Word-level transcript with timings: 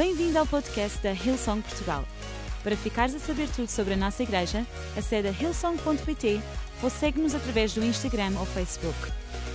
Bem-vindo 0.00 0.38
ao 0.38 0.46
podcast 0.46 0.98
da 1.02 1.12
Hillsong 1.12 1.60
Portugal. 1.60 2.06
Para 2.62 2.74
ficares 2.74 3.14
a 3.14 3.18
saber 3.18 3.50
tudo 3.50 3.68
sobre 3.68 3.92
a 3.92 3.96
nossa 3.98 4.22
igreja, 4.22 4.66
acede 4.96 5.28
a 5.28 5.30
hillsong.pt 5.30 6.40
ou 6.82 6.88
segue-nos 6.88 7.34
através 7.34 7.74
do 7.74 7.84
Instagram 7.84 8.32
ou 8.38 8.46
Facebook. 8.46 8.96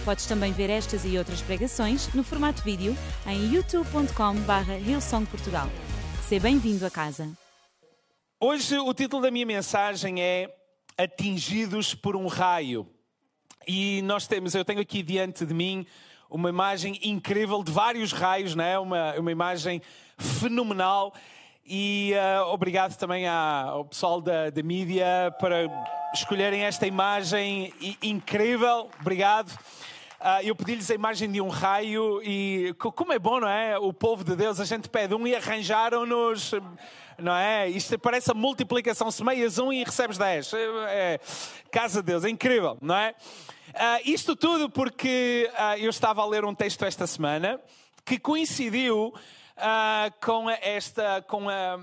Podes 0.06 0.28
também 0.28 0.52
ver 0.54 0.70
estas 0.70 1.04
e 1.04 1.18
outras 1.18 1.42
pregações 1.42 2.14
no 2.14 2.24
formato 2.24 2.62
vídeo 2.62 2.96
em 3.26 3.56
youtube.com.br 3.56 4.88
hillsongportugal. 4.88 5.68
Seja 6.30 6.44
bem-vindo 6.44 6.86
a 6.86 6.92
casa. 6.92 7.28
Hoje 8.40 8.78
o 8.78 8.94
título 8.94 9.24
da 9.24 9.32
minha 9.32 9.48
mensagem 9.48 10.22
é 10.22 10.56
Atingidos 10.96 11.96
por 11.96 12.16
um 12.16 12.28
raio. 12.28 12.88
E 13.68 14.00
nós 14.04 14.28
temos, 14.28 14.54
eu 14.54 14.64
tenho 14.64 14.80
aqui 14.80 15.02
diante 15.02 15.44
de 15.44 15.56
mim 15.56 15.88
uma 16.30 16.50
imagem 16.50 17.00
incrível 17.02 17.64
de 17.64 17.72
vários 17.72 18.12
raios, 18.12 18.54
não 18.54 18.64
é? 18.64 18.78
uma, 18.78 19.14
uma 19.16 19.32
imagem 19.32 19.82
fenomenal. 20.18 21.14
E 21.66 22.14
uh, 22.14 22.48
obrigado 22.50 22.96
também 22.96 23.28
ao 23.28 23.86
pessoal 23.86 24.22
da, 24.22 24.50
da 24.52 24.62
mídia 24.62 25.34
para 25.40 25.66
escolherem 26.14 26.64
esta 26.64 26.86
imagem 26.86 27.74
incrível. 28.02 28.90
Obrigado. 29.02 29.50
Uh, 29.50 30.42
eu 30.44 30.56
pedi-lhes 30.56 30.90
a 30.90 30.96
imagem 30.96 31.32
de 31.32 31.42
um 31.42 31.50
raio 31.50 32.22
e 32.24 32.74
como 32.78 33.14
é 33.14 33.20
bom, 33.20 33.40
não 33.40 33.50
é? 33.50 33.78
O 33.78 33.92
povo 33.92 34.24
de 34.24 34.36
Deus, 34.36 34.60
a 34.60 34.66
gente 34.66 34.90
pede 34.90 35.14
um 35.14 35.28
e 35.28 35.36
arranjaram-nos, 35.36 36.52
não 37.18 37.36
é? 37.36 37.68
Isto 37.70 37.98
parece 38.00 38.32
a 38.32 38.34
multiplicação, 38.34 39.12
semeias 39.12 39.58
um 39.60 39.74
e 39.74 39.84
recebes 39.84 40.18
dez. 40.18 40.54
É, 40.54 40.58
é, 40.58 41.20
casa 41.72 42.02
de 42.02 42.08
Deus, 42.08 42.24
é 42.24 42.30
incrível, 42.30 42.78
não 42.82 42.96
é? 42.96 43.14
Uh, 43.70 44.02
isto 44.06 44.36
tudo 44.36 44.70
porque 44.70 45.50
uh, 45.54 45.78
eu 45.78 45.90
estava 45.90 46.22
a 46.22 46.26
ler 46.26 46.46
um 46.46 46.56
texto 46.56 46.86
esta 46.86 47.06
semana 47.06 47.60
que 48.06 48.18
coincidiu 48.18 49.14
Uh, 49.58 50.12
com 50.20 50.50
esta, 50.50 51.24
com 51.30 51.48
a, 51.48 51.80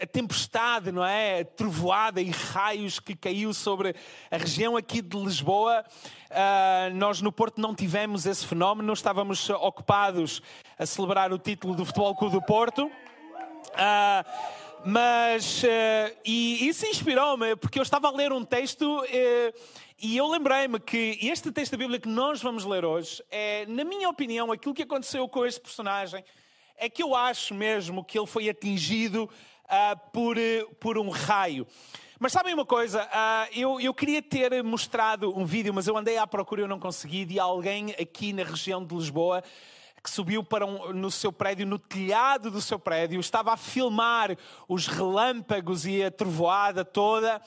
a, 0.00 0.06
tempestade, 0.06 0.92
não 0.92 1.04
é? 1.04 1.40
A 1.40 1.44
trovoada 1.44 2.20
e 2.20 2.30
raios 2.30 3.00
que 3.00 3.16
caiu 3.16 3.52
sobre 3.52 3.96
a 4.30 4.36
região 4.36 4.76
aqui 4.76 5.02
de 5.02 5.16
Lisboa. 5.16 5.84
Uh, 6.30 6.94
nós 6.94 7.20
no 7.20 7.32
Porto 7.32 7.60
não 7.60 7.74
tivemos 7.74 8.26
esse 8.26 8.46
fenómeno, 8.46 8.92
estávamos 8.92 9.50
ocupados 9.50 10.40
a 10.78 10.86
celebrar 10.86 11.32
o 11.32 11.38
título 11.38 11.74
do 11.74 11.84
Futebol 11.84 12.14
Clube 12.14 12.36
do 12.36 12.42
Porto. 12.42 12.86
Uh, 12.86 14.60
mas, 14.84 15.62
e 16.24 16.68
isso 16.68 16.86
inspirou-me, 16.86 17.56
porque 17.56 17.78
eu 17.78 17.82
estava 17.82 18.06
a 18.08 18.12
ler 18.12 18.32
um 18.32 18.42
texto 18.42 19.04
e 20.02 20.16
eu 20.16 20.26
lembrei-me 20.26 20.80
que 20.80 21.18
este 21.20 21.52
texto 21.52 21.72
da 21.72 21.76
Bíblia 21.76 22.00
que 22.00 22.08
nós 22.08 22.40
vamos 22.40 22.64
ler 22.64 22.82
hoje 22.82 23.22
é, 23.30 23.66
na 23.66 23.84
minha 23.84 24.08
opinião, 24.08 24.50
aquilo 24.50 24.72
que 24.72 24.84
aconteceu 24.84 25.28
com 25.28 25.44
este 25.44 25.60
personagem 25.60 26.24
é 26.80 26.88
que 26.88 27.02
eu 27.02 27.14
acho 27.14 27.54
mesmo 27.54 28.02
que 28.02 28.18
ele 28.18 28.26
foi 28.26 28.48
atingido 28.48 29.24
uh, 29.66 30.10
por, 30.10 30.36
uh, 30.38 30.74
por 30.80 30.96
um 30.96 31.10
raio. 31.10 31.66
Mas 32.18 32.32
sabem 32.32 32.54
uma 32.54 32.64
coisa? 32.64 33.04
Uh, 33.04 33.58
eu, 33.58 33.80
eu 33.80 33.92
queria 33.92 34.22
ter 34.22 34.64
mostrado 34.64 35.38
um 35.38 35.44
vídeo, 35.44 35.74
mas 35.74 35.86
eu 35.86 35.96
andei 35.96 36.16
à 36.16 36.26
procura 36.26 36.62
e 36.62 36.64
eu 36.64 36.68
não 36.68 36.80
consegui, 36.80 37.26
de 37.26 37.38
alguém 37.38 37.90
aqui 38.00 38.32
na 38.32 38.42
região 38.42 38.84
de 38.84 38.94
Lisboa 38.94 39.44
que 40.02 40.08
subiu 40.08 40.42
para 40.42 40.64
um, 40.64 40.94
no 40.94 41.10
seu 41.10 41.30
prédio, 41.30 41.66
no 41.66 41.78
telhado 41.78 42.50
do 42.50 42.62
seu 42.62 42.78
prédio, 42.78 43.20
estava 43.20 43.52
a 43.52 43.56
filmar 43.58 44.34
os 44.66 44.86
relâmpagos 44.86 45.84
e 45.84 46.02
a 46.02 46.10
trovoada 46.10 46.82
toda, 46.82 47.42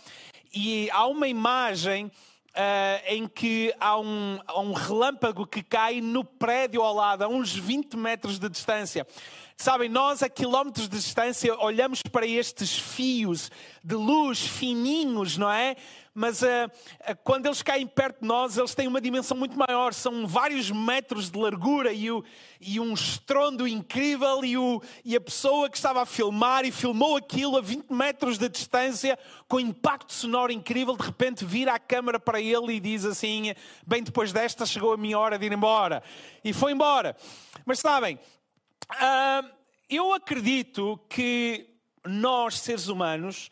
e 0.53 0.87
há 0.91 1.07
uma 1.07 1.27
imagem 1.27 2.11
Uh, 2.55 3.01
em 3.07 3.27
que 3.27 3.73
há 3.79 3.99
um, 3.99 4.39
há 4.45 4.59
um 4.59 4.73
relâmpago 4.73 5.47
que 5.47 5.63
cai 5.63 5.99
no 6.01 6.23
prédio 6.23 6.83
ao 6.83 6.93
lado, 6.93 7.23
a 7.23 7.27
uns 7.27 7.51
20 7.55 7.97
metros 7.97 8.37
de 8.37 8.47
distância. 8.47 9.07
Sabem, 9.57 9.87
nós 9.87 10.23
a 10.23 10.29
quilómetros 10.29 10.89
de 10.89 10.97
distância 10.97 11.55
olhamos 11.59 12.01
para 12.01 12.25
estes 12.25 12.77
fios 12.77 13.51
de 13.83 13.95
luz 13.95 14.39
fininhos, 14.39 15.37
não 15.37 15.49
é? 15.49 15.75
Mas 16.15 16.43
uh, 16.43 16.45
uh, 16.45 17.17
quando 17.23 17.47
eles 17.47 17.63
caem 17.63 17.87
perto 17.87 18.21
de 18.21 18.27
nós, 18.27 18.57
eles 18.57 18.75
têm 18.75 18.87
uma 18.87 19.01
dimensão 19.01 19.35
muito 19.35 19.57
maior. 19.57 19.93
São 19.93 20.27
vários 20.27 20.69
metros 20.69 21.31
de 21.31 21.39
largura 21.39 21.91
e, 21.91 22.11
o, 22.11 22.23
e 22.61 22.79
um 22.79 22.93
estrondo 22.93 23.67
incrível. 23.67 24.45
E, 24.45 24.55
o, 24.55 24.81
e 25.03 25.15
a 25.15 25.21
pessoa 25.21 25.69
que 25.69 25.77
estava 25.77 26.01
a 26.01 26.05
filmar 26.05 26.65
e 26.65 26.71
filmou 26.71 27.17
aquilo 27.17 27.57
a 27.57 27.61
20 27.61 27.91
metros 27.91 28.37
de 28.37 28.47
distância, 28.47 29.17
com 29.47 29.59
impacto 29.59 30.13
sonoro 30.13 30.51
incrível, 30.51 30.95
de 30.95 31.03
repente 31.03 31.45
vira 31.45 31.73
a 31.73 31.79
câmera 31.79 32.19
para 32.19 32.39
ele 32.39 32.73
e 32.73 32.79
diz 32.79 33.05
assim: 33.05 33.53
Bem, 33.85 34.03
depois 34.03 34.31
desta 34.31 34.65
chegou 34.65 34.93
a 34.93 34.97
minha 34.97 35.17
hora 35.17 35.39
de 35.39 35.45
ir 35.45 35.51
embora. 35.51 36.03
E 36.43 36.53
foi 36.53 36.73
embora. 36.73 37.15
Mas 37.65 37.79
sabem, 37.79 38.19
uh, 38.91 39.49
eu 39.89 40.13
acredito 40.13 40.99
que 41.09 41.69
nós, 42.05 42.59
seres 42.59 42.87
humanos, 42.87 43.49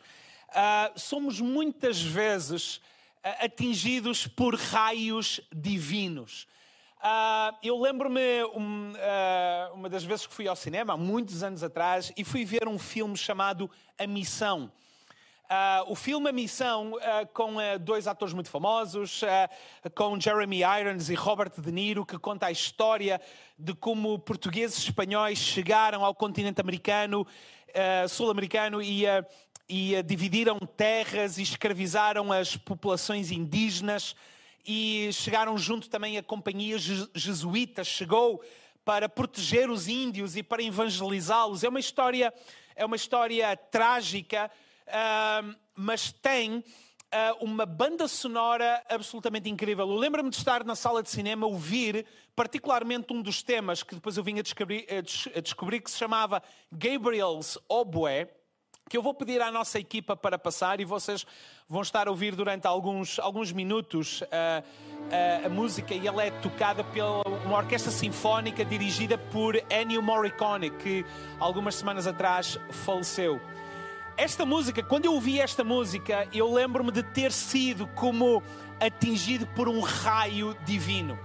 uh, 0.50 0.98
somos 0.98 1.40
muitas 1.40 2.00
vezes 2.00 2.76
uh, 2.76 3.44
atingidos 3.44 4.26
por 4.26 4.54
raios 4.54 5.40
divinos. 5.54 6.46
Uh, 6.98 7.56
eu 7.62 7.80
lembro-me 7.80 8.44
um, 8.54 8.92
uma 9.74 9.88
das 9.88 10.04
vezes 10.04 10.26
que 10.26 10.34
fui 10.34 10.46
ao 10.46 10.54
cinema, 10.54 10.92
há 10.92 10.96
muitos 10.96 11.42
anos 11.42 11.62
atrás, 11.64 12.12
e 12.16 12.22
fui 12.22 12.44
ver 12.44 12.68
um 12.68 12.78
filme 12.78 13.16
chamado 13.16 13.68
A 13.98 14.06
Missão. 14.06 14.70
Uh, 15.52 15.92
o 15.92 15.94
filme 15.94 16.30
A 16.30 16.32
Missão, 16.32 16.92
uh, 16.92 17.26
com 17.34 17.56
uh, 17.56 17.78
dois 17.78 18.06
atores 18.06 18.32
muito 18.32 18.48
famosos, 18.48 19.20
com 19.94 20.18
Jeremy 20.18 20.62
Irons 20.62 21.10
e 21.10 21.14
Robert 21.14 21.52
De 21.58 21.70
Niro, 21.70 22.06
que 22.06 22.18
conta 22.18 22.46
a 22.46 22.50
história 22.50 23.20
de 23.58 23.74
como 23.74 24.18
portugueses 24.18 24.78
e 24.78 24.88
espanhóis 24.88 25.36
chegaram 25.36 26.06
ao 26.06 26.14
continente 26.14 26.58
americano, 26.58 27.26
sul-americano 28.08 28.80
e 28.80 29.04
e 29.68 30.02
dividiram 30.02 30.58
terras 30.58 31.38
e 31.38 31.42
escravizaram 31.42 32.32
as 32.32 32.56
populações 32.56 33.30
indígenas 33.30 34.16
e 34.66 35.10
chegaram 35.12 35.56
junto 35.58 35.88
também 35.88 36.18
a 36.18 36.22
companhia 36.22 36.76
jesuíta, 37.14 37.84
chegou 37.84 38.42
para 38.84 39.08
proteger 39.08 39.70
os 39.70 39.86
índios 39.86 40.36
e 40.36 40.42
para 40.42 40.62
evangelizá-los. 40.62 41.62
É 41.62 41.68
uma 41.68 41.80
história, 41.80 42.32
é 42.74 42.84
uma 42.84 42.96
história 42.96 43.54
trágica, 43.56 44.50
mas 45.74 46.12
tem 46.12 46.58
uh, 47.12 47.44
uma 47.44 47.66
banda 47.66 48.08
sonora 48.08 48.82
absolutamente 48.88 49.48
incrível. 49.48 49.88
Eu 49.88 49.96
lembro-me 49.96 50.30
de 50.30 50.36
estar 50.36 50.64
na 50.64 50.74
sala 50.74 51.02
de 51.02 51.10
cinema 51.10 51.46
ouvir 51.46 52.06
particularmente 52.34 53.12
um 53.12 53.20
dos 53.20 53.42
temas 53.42 53.82
que 53.82 53.94
depois 53.94 54.16
eu 54.16 54.24
vim 54.24 54.38
a 54.38 54.42
descobrir, 54.42 54.86
a 55.36 55.40
descobrir 55.40 55.80
que 55.80 55.90
se 55.90 55.98
chamava 55.98 56.42
Gabriel's 56.70 57.58
Oboe 57.68 58.28
que 58.88 58.96
eu 58.96 59.02
vou 59.02 59.14
pedir 59.14 59.40
à 59.40 59.50
nossa 59.50 59.78
equipa 59.78 60.14
para 60.14 60.38
passar 60.38 60.78
e 60.80 60.84
vocês 60.84 61.24
vão 61.66 61.80
estar 61.80 62.08
a 62.08 62.10
ouvir 62.10 62.34
durante 62.34 62.66
alguns, 62.66 63.18
alguns 63.18 63.50
minutos 63.50 64.20
uh, 64.20 64.26
uh, 64.26 65.46
a 65.46 65.48
música 65.48 65.94
e 65.94 66.06
ela 66.06 66.22
é 66.22 66.30
tocada 66.30 66.84
pela 66.84 67.22
uma 67.46 67.56
orquestra 67.56 67.90
sinfónica 67.90 68.64
dirigida 68.64 69.16
por 69.16 69.56
Ennio 69.70 70.02
Morricone, 70.02 70.70
que 70.70 71.06
algumas 71.38 71.76
semanas 71.76 72.06
atrás 72.06 72.58
faleceu. 72.84 73.40
Esta 74.16 74.44
música, 74.44 74.82
quando 74.82 75.06
eu 75.06 75.14
ouvi 75.14 75.40
esta 75.40 75.64
música, 75.64 76.28
eu 76.32 76.52
lembro-me 76.52 76.92
de 76.92 77.02
ter 77.02 77.32
sido 77.32 77.86
como 77.88 78.42
atingido 78.78 79.46
por 79.48 79.68
um 79.68 79.80
raio 79.80 80.56
divino. 80.64 81.18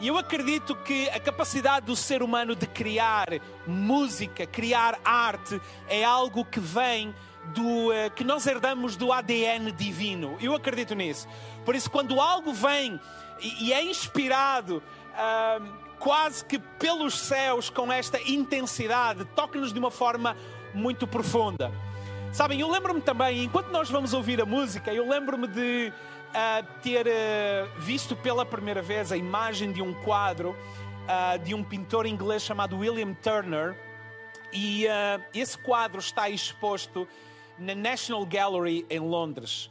E 0.00 0.08
eu 0.08 0.18
acredito 0.18 0.74
que 0.74 1.08
a 1.10 1.20
capacidade 1.20 1.86
do 1.86 1.94
ser 1.94 2.22
humano 2.22 2.56
de 2.56 2.66
criar 2.66 3.28
música, 3.66 4.46
criar 4.46 4.98
arte, 5.04 5.60
é 5.88 6.04
algo 6.04 6.44
que 6.44 6.58
vem 6.58 7.14
do 7.54 7.90
uh, 7.90 8.10
que 8.14 8.24
nós 8.24 8.46
herdamos 8.46 8.96
do 8.96 9.12
ADN 9.12 9.70
divino. 9.70 10.36
Eu 10.40 10.54
acredito 10.54 10.94
nisso. 10.94 11.28
Por 11.64 11.74
isso, 11.74 11.90
quando 11.90 12.20
algo 12.20 12.52
vem 12.52 13.00
e, 13.40 13.72
é 13.72 13.82
inspirado 13.82 14.82
uh, 15.12 15.72
quase 15.98 16.44
que 16.44 16.58
pelos 16.58 17.18
céus 17.18 17.70
com 17.70 17.92
esta 17.92 18.20
intensidade, 18.28 19.24
toca-nos 19.36 19.72
de 19.72 19.78
uma 19.78 19.90
forma 19.90 20.36
muito 20.74 21.06
profunda. 21.06 21.72
Sabem, 22.34 22.58
eu 22.58 22.68
lembro-me 22.68 23.00
também, 23.00 23.44
enquanto 23.44 23.68
nós 23.68 23.88
vamos 23.88 24.12
ouvir 24.12 24.42
a 24.42 24.44
música, 24.44 24.92
eu 24.92 25.08
lembro-me 25.08 25.46
de 25.46 25.92
uh, 26.30 26.66
ter 26.82 27.06
uh, 27.06 27.70
visto 27.78 28.16
pela 28.16 28.44
primeira 28.44 28.82
vez 28.82 29.12
a 29.12 29.16
imagem 29.16 29.70
de 29.70 29.80
um 29.80 29.94
quadro 29.94 30.50
uh, 30.50 31.38
de 31.44 31.54
um 31.54 31.62
pintor 31.62 32.06
inglês 32.06 32.42
chamado 32.42 32.76
William 32.76 33.14
Turner. 33.14 33.78
E 34.52 34.84
esse 35.32 35.56
quadro 35.56 36.00
está 36.00 36.28
exposto 36.28 37.06
na 37.56 37.72
National 37.72 38.26
Gallery 38.26 38.84
em 38.90 38.98
Londres. 38.98 39.70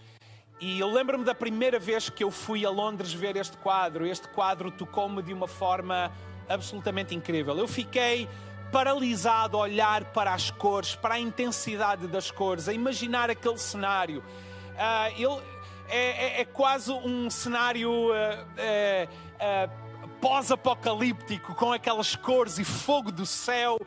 E 0.61 0.79
eu 0.79 0.87
lembro-me 0.89 1.25
da 1.25 1.35
primeira 1.35 1.77
vez 1.79 2.09
que 2.09 2.23
eu 2.23 2.31
fui 2.31 2.65
a 2.65 2.69
Londres 2.69 3.11
ver 3.11 3.35
este 3.35 3.57
quadro. 3.57 4.05
Este 4.05 4.29
quadro 4.29 4.71
tocou-me 4.71 5.21
de 5.21 5.33
uma 5.33 5.47
forma 5.47 6.09
absolutamente 6.47 7.13
incrível. 7.13 7.57
Eu 7.57 7.67
fiquei 7.67 8.27
paralisado 8.73 9.55
a 9.55 9.59
olhar 9.61 10.05
para 10.05 10.33
as 10.33 10.49
cores, 10.49 10.95
para 10.95 11.13
a 11.13 11.19
intensidade 11.19 12.07
das 12.07 12.31
cores, 12.31 12.67
a 12.67 12.73
imaginar 12.73 13.29
aquele 13.29 13.59
cenário. 13.59 14.23
Uh, 14.71 15.13
ele, 15.15 15.43
é, 15.87 16.39
é, 16.39 16.41
é 16.41 16.45
quase 16.45 16.91
um 16.91 17.29
cenário 17.29 17.91
uh, 17.91 18.11
uh, 18.11 20.09
pós-apocalíptico, 20.19 21.53
com 21.53 21.71
aquelas 21.71 22.15
cores 22.15 22.57
e 22.57 22.63
fogo 22.63 23.11
do 23.11 23.27
céu. 23.27 23.77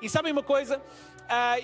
E 0.00 0.08
sabem 0.08 0.32
uma 0.32 0.42
coisa? 0.42 0.80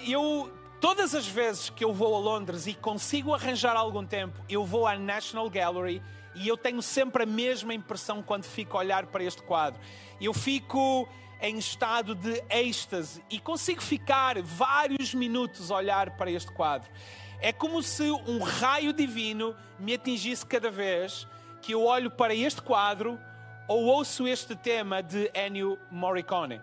Eu, 0.07 0.53
todas 0.79 1.15
as 1.15 1.27
vezes 1.27 1.71
que 1.71 1.83
eu 1.83 1.95
vou 1.95 2.15
a 2.15 2.19
Londres 2.19 2.67
e 2.67 2.75
consigo 2.75 3.33
arranjar 3.33 3.75
algum 3.75 4.05
tempo, 4.05 4.39
eu 4.51 4.67
vou 4.67 4.87
à 4.87 4.97
National 4.99 5.49
Gallery 5.49 6.03
e 6.35 6.47
eu 6.47 6.59
tenho 6.59 6.83
sempre 6.83 7.23
a 7.23 7.27
mesma 7.27 7.73
impressão 7.73 8.23
quando 8.23 8.45
fico 8.45 8.77
a 8.77 8.81
olhar 8.81 9.07
para 9.07 9.25
este 9.25 9.43
quadro. 9.43 9.81
Eu 10.21 10.35
fico 10.35 11.09
em 11.41 11.59
estado 11.59 12.15
de 12.15 12.43
êxtase 12.49 13.23
e 13.31 13.39
consigo 13.39 13.83
ficar 13.83 14.41
vários 14.43 15.15
minutos 15.15 15.71
a 15.71 15.77
olhar 15.77 16.17
para 16.17 16.31
este 16.31 16.51
quadro. 16.53 16.91
É 17.41 17.53
como 17.53 17.83
se 17.83 18.11
um 18.11 18.39
raio 18.43 18.93
divino 18.93 19.55
me 19.79 19.95
atingisse 19.95 20.45
cada 20.45 20.71
vez 20.71 21.27
que 21.61 21.73
eu 21.73 21.85
olho 21.85 22.11
para 22.11 22.35
este 22.35 22.63
quadro 22.63 23.19
ou 23.69 23.85
ouço 23.85 24.27
este 24.27 24.55
tema 24.55 25.03
de 25.03 25.31
Ennio 25.35 25.79
Morricone. 25.91 26.61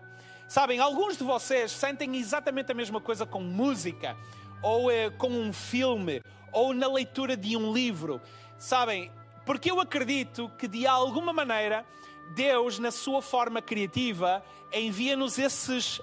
Sabem, 0.48 0.80
alguns 0.80 1.18
de 1.18 1.24
vocês 1.24 1.72
sentem 1.72 2.16
exatamente 2.16 2.72
a 2.72 2.76
mesma 2.76 3.02
coisa 3.02 3.26
com 3.26 3.42
música, 3.42 4.16
ou 4.62 4.92
eh, 4.92 5.10
com 5.10 5.30
um 5.30 5.52
filme, 5.52 6.22
ou 6.52 6.74
na 6.74 6.88
leitura 6.88 7.36
de 7.36 7.58
um 7.58 7.74
livro. 7.74 8.22
Sabem, 8.58 9.12
porque 9.46 9.72
eu 9.72 9.80
acredito 9.80 10.50
que 10.58 10.68
de 10.68 10.86
alguma 10.88 11.34
maneira 11.34 11.86
Deus, 12.34 12.80
na 12.80 12.90
sua 12.90 13.22
forma 13.22 13.62
criativa, 13.62 14.44
envia-nos 14.72 15.38
esses 15.38 16.02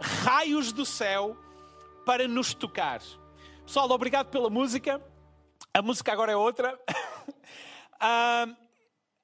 raios 0.00 0.72
do 0.72 0.84
céu 0.84 1.36
para 2.04 2.26
nos 2.26 2.52
tocar. 2.52 3.00
Pessoal, 3.64 3.88
obrigado 3.90 4.28
pela 4.28 4.50
música. 4.50 5.00
A 5.72 5.80
música 5.80 6.12
agora 6.12 6.32
é 6.32 6.36
outra. 6.36 6.74
uh, 8.02 8.56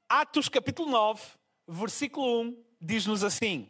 Atos 0.09 0.49
capítulo 0.49 0.91
9, 0.91 1.21
versículo 1.67 2.43
1, 2.43 2.65
diz-nos 2.81 3.25
assim: 3.25 3.69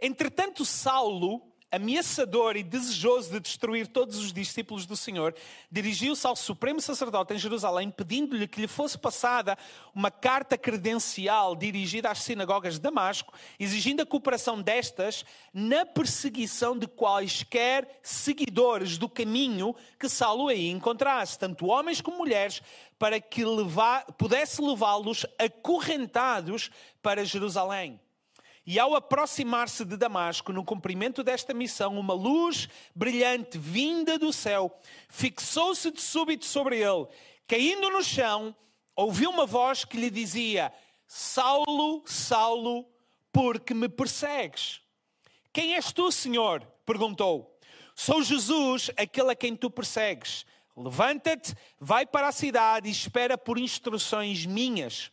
Entretanto, 0.00 0.64
Saulo 0.64 1.51
ameaçador 1.72 2.54
e 2.54 2.62
desejoso 2.62 3.32
de 3.32 3.40
destruir 3.40 3.86
todos 3.86 4.18
os 4.18 4.30
discípulos 4.30 4.84
do 4.84 4.94
Senhor, 4.94 5.34
dirigiu-se 5.70 6.26
ao 6.26 6.36
supremo 6.36 6.82
sacerdote 6.82 7.32
em 7.32 7.38
Jerusalém, 7.38 7.90
pedindo-lhe 7.90 8.46
que 8.46 8.60
lhe 8.60 8.68
fosse 8.68 8.98
passada 8.98 9.56
uma 9.94 10.10
carta 10.10 10.58
credencial 10.58 11.56
dirigida 11.56 12.10
às 12.10 12.18
sinagogas 12.18 12.74
de 12.74 12.80
Damasco, 12.80 13.32
exigindo 13.58 14.02
a 14.02 14.06
cooperação 14.06 14.60
destas 14.60 15.24
na 15.52 15.86
perseguição 15.86 16.78
de 16.78 16.86
quaisquer 16.86 18.00
seguidores 18.02 18.98
do 18.98 19.08
caminho 19.08 19.74
que 19.98 20.10
Saulo 20.10 20.48
aí 20.48 20.68
encontrasse, 20.68 21.38
tanto 21.38 21.66
homens 21.66 22.02
como 22.02 22.18
mulheres, 22.18 22.62
para 22.98 23.18
que 23.18 23.44
levar, 23.44 24.04
pudesse 24.12 24.60
levá-los 24.60 25.24
acorrentados 25.38 26.70
para 27.02 27.24
Jerusalém. 27.24 27.98
E 28.64 28.78
ao 28.78 28.94
aproximar-se 28.94 29.84
de 29.84 29.96
Damasco, 29.96 30.52
no 30.52 30.64
cumprimento 30.64 31.24
desta 31.24 31.52
missão, 31.52 31.98
uma 31.98 32.14
luz 32.14 32.68
brilhante 32.94 33.58
vinda 33.58 34.18
do 34.18 34.32
céu 34.32 34.76
fixou-se 35.08 35.90
de 35.90 36.00
súbito 36.00 36.44
sobre 36.44 36.78
ele. 36.78 37.06
Caindo 37.46 37.90
no 37.90 38.02
chão, 38.02 38.54
ouviu 38.94 39.30
uma 39.30 39.46
voz 39.46 39.84
que 39.84 39.96
lhe 39.96 40.10
dizia: 40.10 40.72
Saulo, 41.06 42.02
Saulo, 42.06 42.86
por 43.32 43.58
que 43.58 43.74
me 43.74 43.88
persegues? 43.88 44.80
Quem 45.52 45.74
és 45.74 45.92
tu, 45.92 46.10
Senhor? 46.10 46.66
perguntou. 46.86 47.58
Sou 47.94 48.22
Jesus, 48.22 48.90
aquele 48.96 49.32
a 49.32 49.34
quem 49.34 49.54
tu 49.54 49.70
persegues. 49.70 50.46
Levanta-te, 50.76 51.54
vai 51.78 52.06
para 52.06 52.28
a 52.28 52.32
cidade 52.32 52.88
e 52.88 52.92
espera 52.92 53.36
por 53.36 53.58
instruções 53.58 54.46
minhas. 54.46 55.11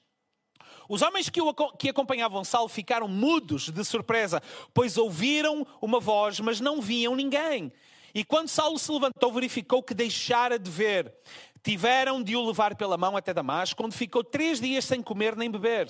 Os 0.89 1.03
homens 1.03 1.29
que, 1.29 1.39
o, 1.39 1.53
que 1.53 1.89
acompanhavam 1.89 2.43
Saulo 2.43 2.67
ficaram 2.67 3.07
mudos 3.07 3.69
de 3.69 3.85
surpresa, 3.85 4.41
pois 4.73 4.97
ouviram 4.97 5.65
uma 5.79 5.99
voz, 5.99 6.39
mas 6.39 6.59
não 6.59 6.81
viam 6.81 7.15
ninguém. 7.15 7.71
E 8.13 8.25
quando 8.25 8.47
Saulo 8.47 8.79
se 8.79 8.91
levantou, 8.91 9.31
verificou 9.31 9.83
que 9.83 9.93
deixara 9.93 10.57
de 10.57 10.71
ver. 10.71 11.13
Tiveram 11.61 12.23
de 12.23 12.35
o 12.35 12.43
levar 12.43 12.75
pela 12.75 12.97
mão 12.97 13.15
até 13.15 13.31
Damasco, 13.31 13.85
onde 13.85 13.95
ficou 13.95 14.23
três 14.23 14.59
dias 14.59 14.83
sem 14.83 14.99
comer 14.99 15.35
nem 15.35 15.51
beber. 15.51 15.87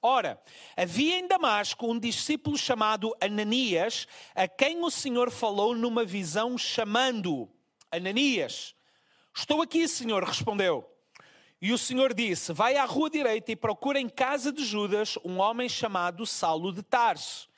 Ora, 0.00 0.40
havia 0.76 1.18
em 1.18 1.26
Damasco 1.26 1.90
um 1.90 1.98
discípulo 1.98 2.56
chamado 2.56 3.12
Ananias, 3.20 4.06
a 4.32 4.46
quem 4.46 4.84
o 4.84 4.90
Senhor 4.90 5.28
falou 5.28 5.74
numa 5.74 6.04
visão, 6.04 6.56
chamando-o. 6.56 7.50
Ananias. 7.90 8.76
Estou 9.34 9.60
aqui, 9.60 9.88
Senhor, 9.88 10.22
respondeu. 10.22 10.95
E 11.60 11.72
o 11.72 11.78
Senhor 11.78 12.12
disse: 12.12 12.52
Vai 12.52 12.76
à 12.76 12.84
rua 12.84 13.08
direita 13.08 13.50
e 13.50 13.56
procura 13.56 13.98
em 13.98 14.08
casa 14.08 14.52
de 14.52 14.64
Judas 14.64 15.16
um 15.24 15.38
homem 15.38 15.68
chamado 15.68 16.26
Saulo 16.26 16.72
de 16.72 16.82
Tarso. 16.82 17.48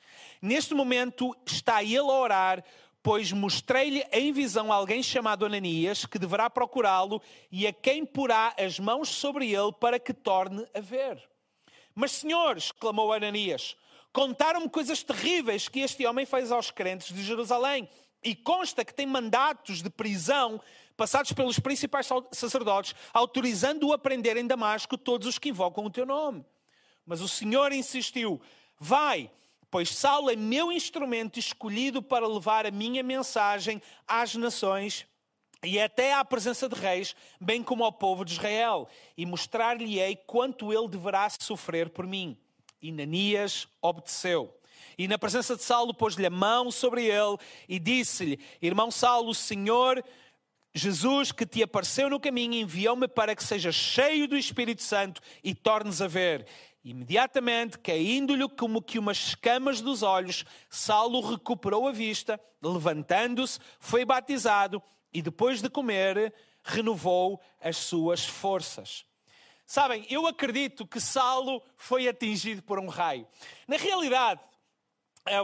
Neste 0.41 0.73
momento 0.73 1.35
está 1.45 1.83
ele 1.83 1.97
a 1.97 2.03
orar, 2.03 2.63
pois 3.03 3.31
mostrei-lhe 3.31 4.05
em 4.11 4.31
visão 4.31 4.71
alguém 4.71 5.03
chamado 5.03 5.45
Ananias, 5.45 6.05
que 6.05 6.17
deverá 6.17 6.49
procurá-lo 6.49 7.21
e 7.51 7.67
a 7.67 7.73
quem 7.73 8.05
porá 8.05 8.53
as 8.57 8.79
mãos 8.79 9.09
sobre 9.09 9.51
ele 9.51 9.73
para 9.73 9.99
que 9.99 10.13
torne 10.13 10.65
a 10.73 10.79
ver. 10.79 11.21
Mas, 11.93 12.13
Senhor, 12.13 12.55
exclamou 12.55 13.11
Ananias, 13.11 13.75
contaram-me 14.13 14.69
coisas 14.69 15.03
terríveis 15.03 15.67
que 15.67 15.81
este 15.81 16.05
homem 16.05 16.25
fez 16.25 16.51
aos 16.51 16.71
crentes 16.71 17.13
de 17.13 17.21
Jerusalém. 17.21 17.89
E 18.23 18.35
consta 18.35 18.83
que 18.83 18.93
tem 18.93 19.05
mandatos 19.05 19.81
de 19.81 19.89
prisão 19.89 20.61
passados 20.99 21.31
pelos 21.31 21.57
principais 21.57 22.09
sacerdotes, 22.33 22.93
autorizando-o 23.13 23.93
a 23.93 23.97
prender 23.97 24.35
em 24.35 24.45
Damasco 24.45 24.97
todos 24.97 25.29
os 25.29 25.39
que 25.39 25.47
invocam 25.47 25.85
o 25.85 25.89
teu 25.89 26.05
nome. 26.05 26.45
Mas 27.05 27.21
o 27.21 27.27
Senhor 27.27 27.71
insistiu: 27.71 28.41
Vai, 28.77 29.31
pois 29.71 29.95
Saulo 29.95 30.29
é 30.29 30.35
meu 30.35 30.73
instrumento 30.73 31.39
escolhido 31.39 32.03
para 32.03 32.27
levar 32.27 32.65
a 32.65 32.71
minha 32.71 33.01
mensagem 33.01 33.81
às 34.05 34.35
nações 34.35 35.07
e 35.63 35.79
até 35.79 36.13
à 36.13 36.25
presença 36.25 36.67
de 36.67 36.75
reis, 36.75 37.15
bem 37.39 37.63
como 37.63 37.85
ao 37.85 37.93
povo 37.93 38.25
de 38.25 38.33
Israel, 38.33 38.89
e 39.17 39.25
mostrar-lhe-ei 39.25 40.17
quanto 40.17 40.73
ele 40.73 40.89
deverá 40.89 41.29
sofrer 41.29 41.89
por 41.89 42.05
mim. 42.05 42.37
E 42.81 42.91
Nanias 42.91 43.69
obedeceu. 43.81 44.53
E 44.97 45.07
na 45.07 45.17
presença 45.17 45.55
de 45.55 45.63
Saulo 45.63 45.93
pôs-lhe 45.93 46.25
a 46.25 46.29
mão 46.29 46.69
sobre 46.69 47.05
ele 47.05 47.37
e 47.69 47.79
disse-lhe: 47.79 48.37
Irmão 48.61 48.91
Saulo, 48.91 49.29
o 49.29 49.35
Senhor 49.35 50.03
Jesus, 50.79 51.31
que 51.31 51.45
te 51.45 51.61
apareceu 51.61 52.09
no 52.09 52.19
caminho, 52.19 52.55
enviou-me 52.55 53.07
para 53.07 53.35
que 53.35 53.43
sejas 53.43 53.75
cheio 53.75 54.27
do 54.27 54.37
Espírito 54.37 54.81
Santo 54.81 55.21
e 55.43 55.53
tornes 55.53 56.01
a 56.01 56.07
ver. 56.07 56.47
Imediatamente, 56.83 57.77
caindo-lhe 57.77 58.47
como 58.49 58.81
que 58.81 58.97
umas 58.97 59.17
escamas 59.17 59.81
dos 59.81 60.01
olhos, 60.01 60.45
Saulo 60.69 61.19
recuperou 61.21 61.87
a 61.87 61.91
vista, 61.91 62.39
levantando-se, 62.63 63.59
foi 63.79 64.05
batizado 64.05 64.81
e, 65.13 65.21
depois 65.21 65.61
de 65.61 65.69
comer, 65.69 66.33
renovou 66.63 67.39
as 67.61 67.77
suas 67.77 68.25
forças. 68.25 69.05
Sabem, 69.65 70.03
eu 70.09 70.25
acredito 70.25 70.87
que 70.87 70.99
Saulo 70.99 71.61
foi 71.77 72.07
atingido 72.07 72.63
por 72.63 72.79
um 72.79 72.87
raio. 72.87 73.27
Na 73.67 73.77
realidade, 73.77 74.41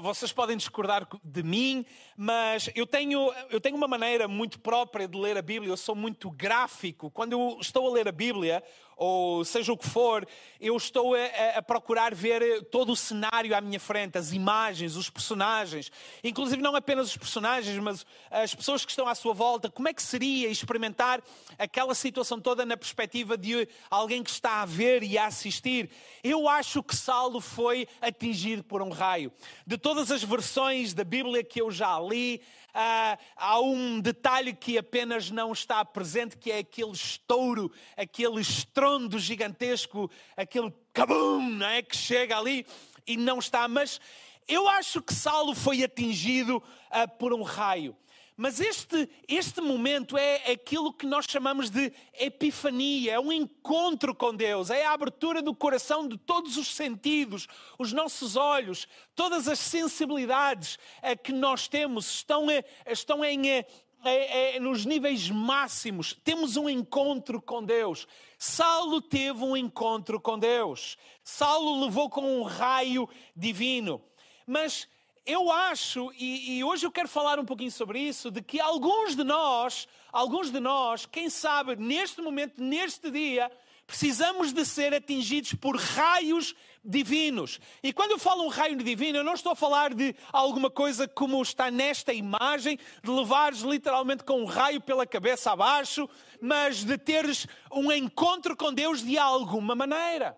vocês 0.01 0.31
podem 0.31 0.57
discordar 0.57 1.07
de 1.23 1.43
mim, 1.43 1.85
mas 2.17 2.69
eu 2.75 2.87
tenho, 2.87 3.31
eu 3.49 3.61
tenho 3.61 3.75
uma 3.75 3.87
maneira 3.87 4.27
muito 4.27 4.59
própria 4.59 5.07
de 5.07 5.17
ler 5.17 5.37
a 5.37 5.41
Bíblia, 5.41 5.71
eu 5.71 5.77
sou 5.77 5.95
muito 5.95 6.29
gráfico. 6.31 7.11
Quando 7.11 7.33
eu 7.33 7.57
estou 7.61 7.87
a 7.87 7.93
ler 7.93 8.07
a 8.07 8.11
Bíblia, 8.11 8.63
ou 8.97 9.43
seja 9.43 9.73
o 9.73 9.77
que 9.77 9.87
for, 9.87 10.25
eu 10.59 10.75
estou 10.77 11.15
a, 11.15 11.57
a, 11.57 11.61
procurar 11.61 12.15
ver 12.15 12.63
todo 12.65 12.91
o 12.91 12.95
cenário 12.95 13.55
à 13.55 13.61
minha 13.61 13.79
frente, 13.79 14.17
as 14.17 14.31
imagens, 14.31 14.95
os 14.95 15.09
personagens, 15.09 15.91
inclusive 16.23 16.61
não 16.61 16.75
apenas 16.75 17.09
os 17.09 17.17
personagens, 17.17 17.77
mas 17.79 18.05
as 18.31 18.55
pessoas 18.55 18.85
que 18.85 18.91
estão 18.91 19.07
à 19.07 19.13
sua 19.13 19.33
volta. 19.33 19.69
Como 19.69 19.87
é 19.87 19.93
que 19.93 20.01
seria 20.01 20.49
experimentar 20.49 21.21
aquela 21.59 21.93
situação 21.93 22.39
toda 22.39 22.65
na 22.65 22.77
perspectiva 22.77 23.37
de 23.37 23.67
alguém 23.89 24.23
que 24.23 24.29
está 24.29 24.61
a 24.61 24.65
ver 24.65 25.03
e 25.03 25.17
a 25.17 25.25
assistir? 25.25 25.89
Eu 26.23 26.47
acho 26.47 26.81
que 26.81 26.95
Saulo 26.95 27.41
foi 27.41 27.87
atingido 28.01 28.63
por 28.63 28.81
um 28.81 28.89
raio. 28.89 29.31
De 29.67 29.77
todas 29.77 30.09
as 30.09 30.23
versões 30.23 30.93
da 30.93 31.03
Bíblia 31.03 31.43
que 31.43 31.61
eu 31.61 31.69
já 31.69 31.99
li, 31.99 32.41
ah, 32.73 33.17
há 33.37 33.59
um 33.59 33.99
detalhe 33.99 34.53
que 34.53 34.77
apenas 34.77 35.31
não 35.31 35.53
está 35.53 35.83
presente, 35.85 36.35
que 36.35 36.51
é 36.51 36.59
aquele 36.59 36.91
estouro, 36.91 37.71
aquele 37.95 38.41
estrondo 38.41 38.84
gigantesco, 39.19 40.09
aquele 40.35 40.73
cabum, 40.93 41.49
não 41.49 41.67
é? 41.67 41.81
Que 41.81 41.95
chega 41.95 42.37
ali 42.37 42.65
e 43.05 43.17
não 43.17 43.39
está. 43.39 43.67
Mas 43.67 43.99
eu 44.47 44.67
acho 44.67 45.01
que 45.01 45.13
Saulo 45.13 45.55
foi 45.55 45.83
atingido 45.83 46.61
ah, 46.89 47.07
por 47.07 47.33
um 47.33 47.41
raio. 47.41 47.95
Mas 48.37 48.59
este, 48.59 49.09
este 49.29 49.61
momento 49.61 50.17
é 50.17 50.51
aquilo 50.51 50.91
que 50.91 51.05
nós 51.05 51.25
chamamos 51.25 51.69
de 51.69 51.93
epifania, 52.19 53.13
é 53.13 53.19
um 53.19 53.31
encontro 53.31 54.13
com 54.13 54.35
Deus, 54.35 54.69
é 54.69 54.83
a 54.83 54.91
abertura 54.91 55.41
do 55.41 55.55
coração 55.55 56.05
de 56.05 56.17
todos 56.17 56.57
os 56.57 56.67
sentidos, 56.75 57.47
os 57.79 57.93
nossos 57.93 58.35
olhos, 58.35 58.89
todas 59.15 59.47
as 59.47 59.57
sensibilidades 59.59 60.77
eh, 61.01 61.15
que 61.15 61.31
nós 61.31 61.69
temos 61.69 62.07
estão, 62.07 62.51
eh, 62.51 62.65
estão 62.85 63.23
em, 63.23 63.65
é, 64.05 64.55
é, 64.55 64.59
nos 64.59 64.85
níveis 64.85 65.29
máximos. 65.29 66.15
Temos 66.23 66.55
um 66.55 66.69
encontro 66.69 67.41
com 67.41 67.63
Deus. 67.63 68.07
Saulo 68.37 69.01
teve 69.01 69.43
um 69.43 69.57
encontro 69.57 70.19
com 70.19 70.37
Deus. 70.37 70.97
Saulo 71.23 71.83
levou 71.83 72.09
com 72.09 72.39
um 72.39 72.43
raio 72.43 73.09
divino. 73.35 74.01
Mas 74.45 74.87
eu 75.25 75.51
acho, 75.51 76.11
e, 76.19 76.57
e, 76.57 76.63
hoje 76.63 76.85
eu 76.85 76.91
quero 76.91 77.07
falar 77.07 77.39
um 77.39 77.45
pouquinho 77.45 77.71
sobre 77.71 77.99
isso, 77.99 78.29
de 78.29 78.43
que 78.43 78.59
alguns 78.59 79.15
de 79.15 79.23
nós, 79.23 79.87
alguns 80.11 80.51
de 80.51 80.59
nós, 80.59 81.07
quem 81.07 81.31
sabe, 81.31 81.75
neste 81.75 82.21
momento, 82.21 82.61
neste 82.61 83.09
dia, 83.09 83.51
precisamos 83.87 84.53
de 84.53 84.63
ser 84.63 84.93
atingidos 84.93 85.55
por 85.55 85.75
raios 85.77 86.53
divinos. 86.85 87.59
E 87.81 87.91
quando 87.91 88.11
eu 88.11 88.19
falo 88.19 88.43
um 88.43 88.47
raio 88.47 88.77
divino, 88.77 89.17
eu 89.17 89.23
não 89.23 89.33
estou 89.33 89.51
a 89.51 89.55
falar 89.55 89.93
de 89.93 90.15
alguma 90.31 90.69
coisa 90.69 91.07
como 91.07 91.41
está 91.41 91.71
nesta 91.71 92.13
imagem, 92.13 92.77
de 93.03 93.09
levares 93.09 93.61
literalmente 93.61 94.23
com 94.23 94.41
um 94.41 94.45
raio 94.45 94.79
pela 94.79 95.05
cabeça 95.05 95.51
abaixo, 95.51 96.07
mas 96.39 96.83
de 96.83 96.97
teres 96.97 97.47
um 97.71 97.91
encontro 97.91 98.55
com 98.55 98.73
Deus 98.73 99.03
de 99.03 99.17
alguma 99.17 99.75
maneira. 99.75 100.37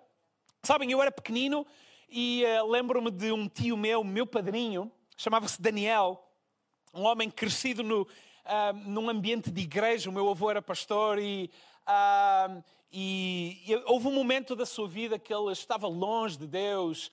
Sabem, 0.64 0.92
eu 0.92 1.02
era 1.02 1.12
pequenino 1.12 1.66
e 2.10 2.44
uh, 2.46 2.68
lembro-me 2.68 3.12
de 3.12 3.32
um 3.32 3.48
tio 3.48 3.76
meu, 3.76 4.04
meu 4.04 4.26
padrinho, 4.26 4.92
chamava-se 5.18 5.62
Daniel, 5.62 6.24
um 6.94 7.04
homem 7.04 7.30
crescido 7.30 7.84
no, 7.84 8.02
uh, 8.02 8.74
num 8.86 9.10
ambiente 9.10 9.52
de 9.52 9.62
igreja. 9.62 10.10
O 10.10 10.14
meu 10.14 10.30
avô 10.30 10.50
era 10.50 10.62
pastor 10.62 11.20
e 11.20 11.52
uh, 11.88 12.64
e, 12.92 13.62
e, 13.68 13.76
houve 13.86 14.08
um 14.08 14.14
momento 14.14 14.56
da 14.56 14.66
sua 14.66 14.88
vida 14.88 15.20
que 15.20 15.34
ele 15.34 15.52
estava 15.52 15.88
longe 15.88 16.38
de 16.38 16.48
Deus 16.48 17.12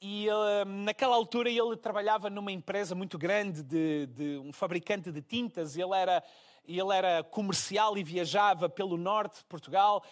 e 0.00 0.26
ele, 0.26 0.64
naquela 0.84 1.16
altura 1.16 1.50
ele 1.50 1.76
trabalhava 1.76 2.30
numa 2.30 2.52
empresa 2.52 2.94
muito 2.94 3.18
grande 3.18 3.62
de, 3.62 4.06
de 4.06 4.38
um 4.38 4.52
fabricante 4.52 5.10
de 5.10 5.22
tintas. 5.22 5.76
Ele 5.76 5.94
era 5.94 6.22
ele 6.68 6.92
era 6.92 7.22
comercial 7.22 7.96
e 7.96 8.02
viajava 8.02 8.68
pelo 8.68 8.96
norte 8.96 9.38
de 9.38 9.44
Portugal. 9.44 10.02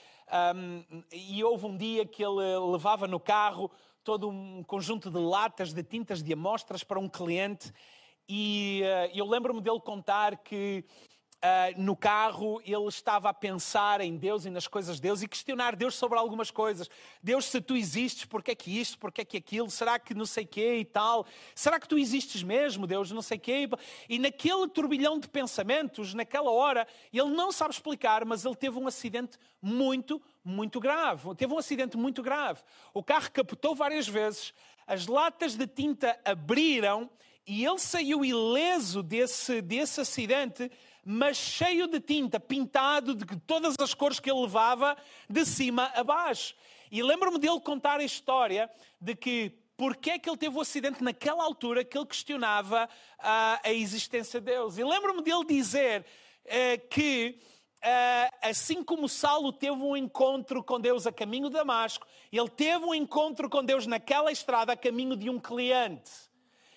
Um, 0.57 1.03
e 1.13 1.43
houve 1.43 1.67
um 1.67 1.77
dia 1.77 2.07
que 2.07 2.25
ele 2.25 2.59
levava 2.71 3.07
no 3.07 3.19
carro 3.19 3.71
todo 4.03 4.29
um 4.29 4.63
conjunto 4.63 5.11
de 5.11 5.19
latas 5.19 5.73
de 5.73 5.83
tintas 5.83 6.23
de 6.23 6.33
amostras 6.33 6.85
para 6.85 6.99
um 6.99 7.09
cliente. 7.09 7.73
E 8.29 8.83
uh, 8.85 9.19
eu 9.19 9.27
lembro-me 9.27 9.61
dele 9.61 9.81
contar 9.81 10.37
que 10.39 10.85
Uh, 11.45 11.79
no 11.79 11.95
carro, 11.95 12.59
ele 12.65 12.89
estava 12.89 13.29
a 13.29 13.35
pensar 13.35 14.01
em 14.01 14.17
Deus 14.17 14.47
e 14.47 14.51
nas 14.51 14.67
coisas 14.67 14.97
de 14.97 15.03
Deus 15.03 15.21
e 15.21 15.29
questionar 15.29 15.77
Deus 15.77 15.95
sobre 15.95 16.19
algumas 16.19 16.51
coisas. 16.51 16.89
Deus, 17.23 17.45
se 17.45 17.61
tu 17.61 17.77
existes, 17.77 18.25
porquê 18.25 18.53
é 18.53 18.55
que 18.55 18.81
isto, 18.81 18.99
porquê 18.99 19.21
é 19.21 19.25
que 19.27 19.37
aquilo? 19.37 19.71
Será 19.71 19.99
que 19.99 20.15
não 20.15 20.25
sei 20.25 20.47
quê 20.47 20.77
e 20.77 20.87
tal? 20.87 21.27
Será 21.55 21.79
que 21.79 21.87
tu 21.87 21.99
existes 21.99 22.43
mesmo, 22.43 22.87
Deus, 22.87 23.11
não 23.11 23.21
sei 23.21 23.37
quê? 23.37 23.69
E 24.09 24.19
naquele 24.19 24.67
turbilhão 24.69 25.19
de 25.19 25.29
pensamentos, 25.29 26.15
naquela 26.15 26.51
hora, 26.51 26.89
ele 27.13 27.29
não 27.29 27.53
sabe 27.53 27.75
explicar, 27.75 28.25
mas 28.25 28.47
ele 28.47 28.57
teve 28.57 28.79
um 28.79 28.87
acidente 28.87 29.37
muito, 29.61 30.23
muito 30.43 30.81
grave. 30.81 31.35
Teve 31.35 31.53
um 31.53 31.59
acidente 31.59 31.95
muito 31.95 32.23
grave. 32.23 32.63
O 32.95 33.05
carro 33.05 33.31
capotou 33.31 33.75
várias 33.75 34.09
vezes, 34.09 34.55
as 34.87 35.07
latas 35.07 35.57
de 35.57 35.67
tinta 35.67 36.19
abriram 36.25 37.11
e 37.47 37.67
ele 37.67 37.79
saiu 37.79 38.25
ileso 38.25 39.03
desse, 39.03 39.61
desse 39.61 40.01
acidente 40.01 40.71
mas 41.05 41.37
cheio 41.37 41.87
de 41.87 42.01
tinta, 42.01 42.41
pintado 42.41 43.15
de 43.15 43.25
todas 43.41 43.75
as 43.79 43.95
cores 43.95 44.19
que 44.19 44.31
ele 44.31 44.41
levava, 44.41 44.97
de 45.29 45.45
cima 45.45 45.91
a 45.95 46.03
baixo. 46.03 46.55
E 46.91 47.03
lembro-me 47.03 47.39
dele 47.39 47.61
contar 47.61 48.01
a 48.01 48.05
história 48.05 48.71
de 49.01 49.15
que 49.15 49.53
porque 49.77 50.11
é 50.11 50.19
que 50.19 50.31
ele 50.31 50.37
teve 50.37 50.57
o 50.57 50.61
acidente 50.61 51.03
naquela 51.03 51.43
altura 51.43 51.85
que 51.85 51.99
ele 51.99 52.07
questionava 52.07 52.85
uh, 52.85 53.61
a 53.65 53.73
existência 53.73 54.41
de 54.41 54.47
Deus. 54.47 54.79
E 54.79 54.85
lembro-me 54.85 55.21
dele 55.21 55.45
dizer 55.45 56.05
uh, 56.45 56.89
que, 56.89 57.41
uh, 57.79 58.37
assim 58.43 58.85
como 58.85 59.09
Saulo 59.09 59.53
teve 59.53 59.77
um 59.77 59.97
encontro 59.97 60.63
com 60.63 60.81
Deus 60.81 61.07
a 61.07 61.13
caminho 61.13 61.49
de 61.49 61.55
Damasco, 61.55 62.07
ele 62.33 62.49
teve 62.49 62.85
um 62.85 62.95
encontro 62.95 63.51
com 63.51 63.65
Deus 63.65 63.87
naquela 63.87 64.31
estrada 64.31 64.73
a 64.73 64.77
caminho 64.77 65.17
de 65.17 65.29
um 65.29 65.41
cliente. 65.41 66.13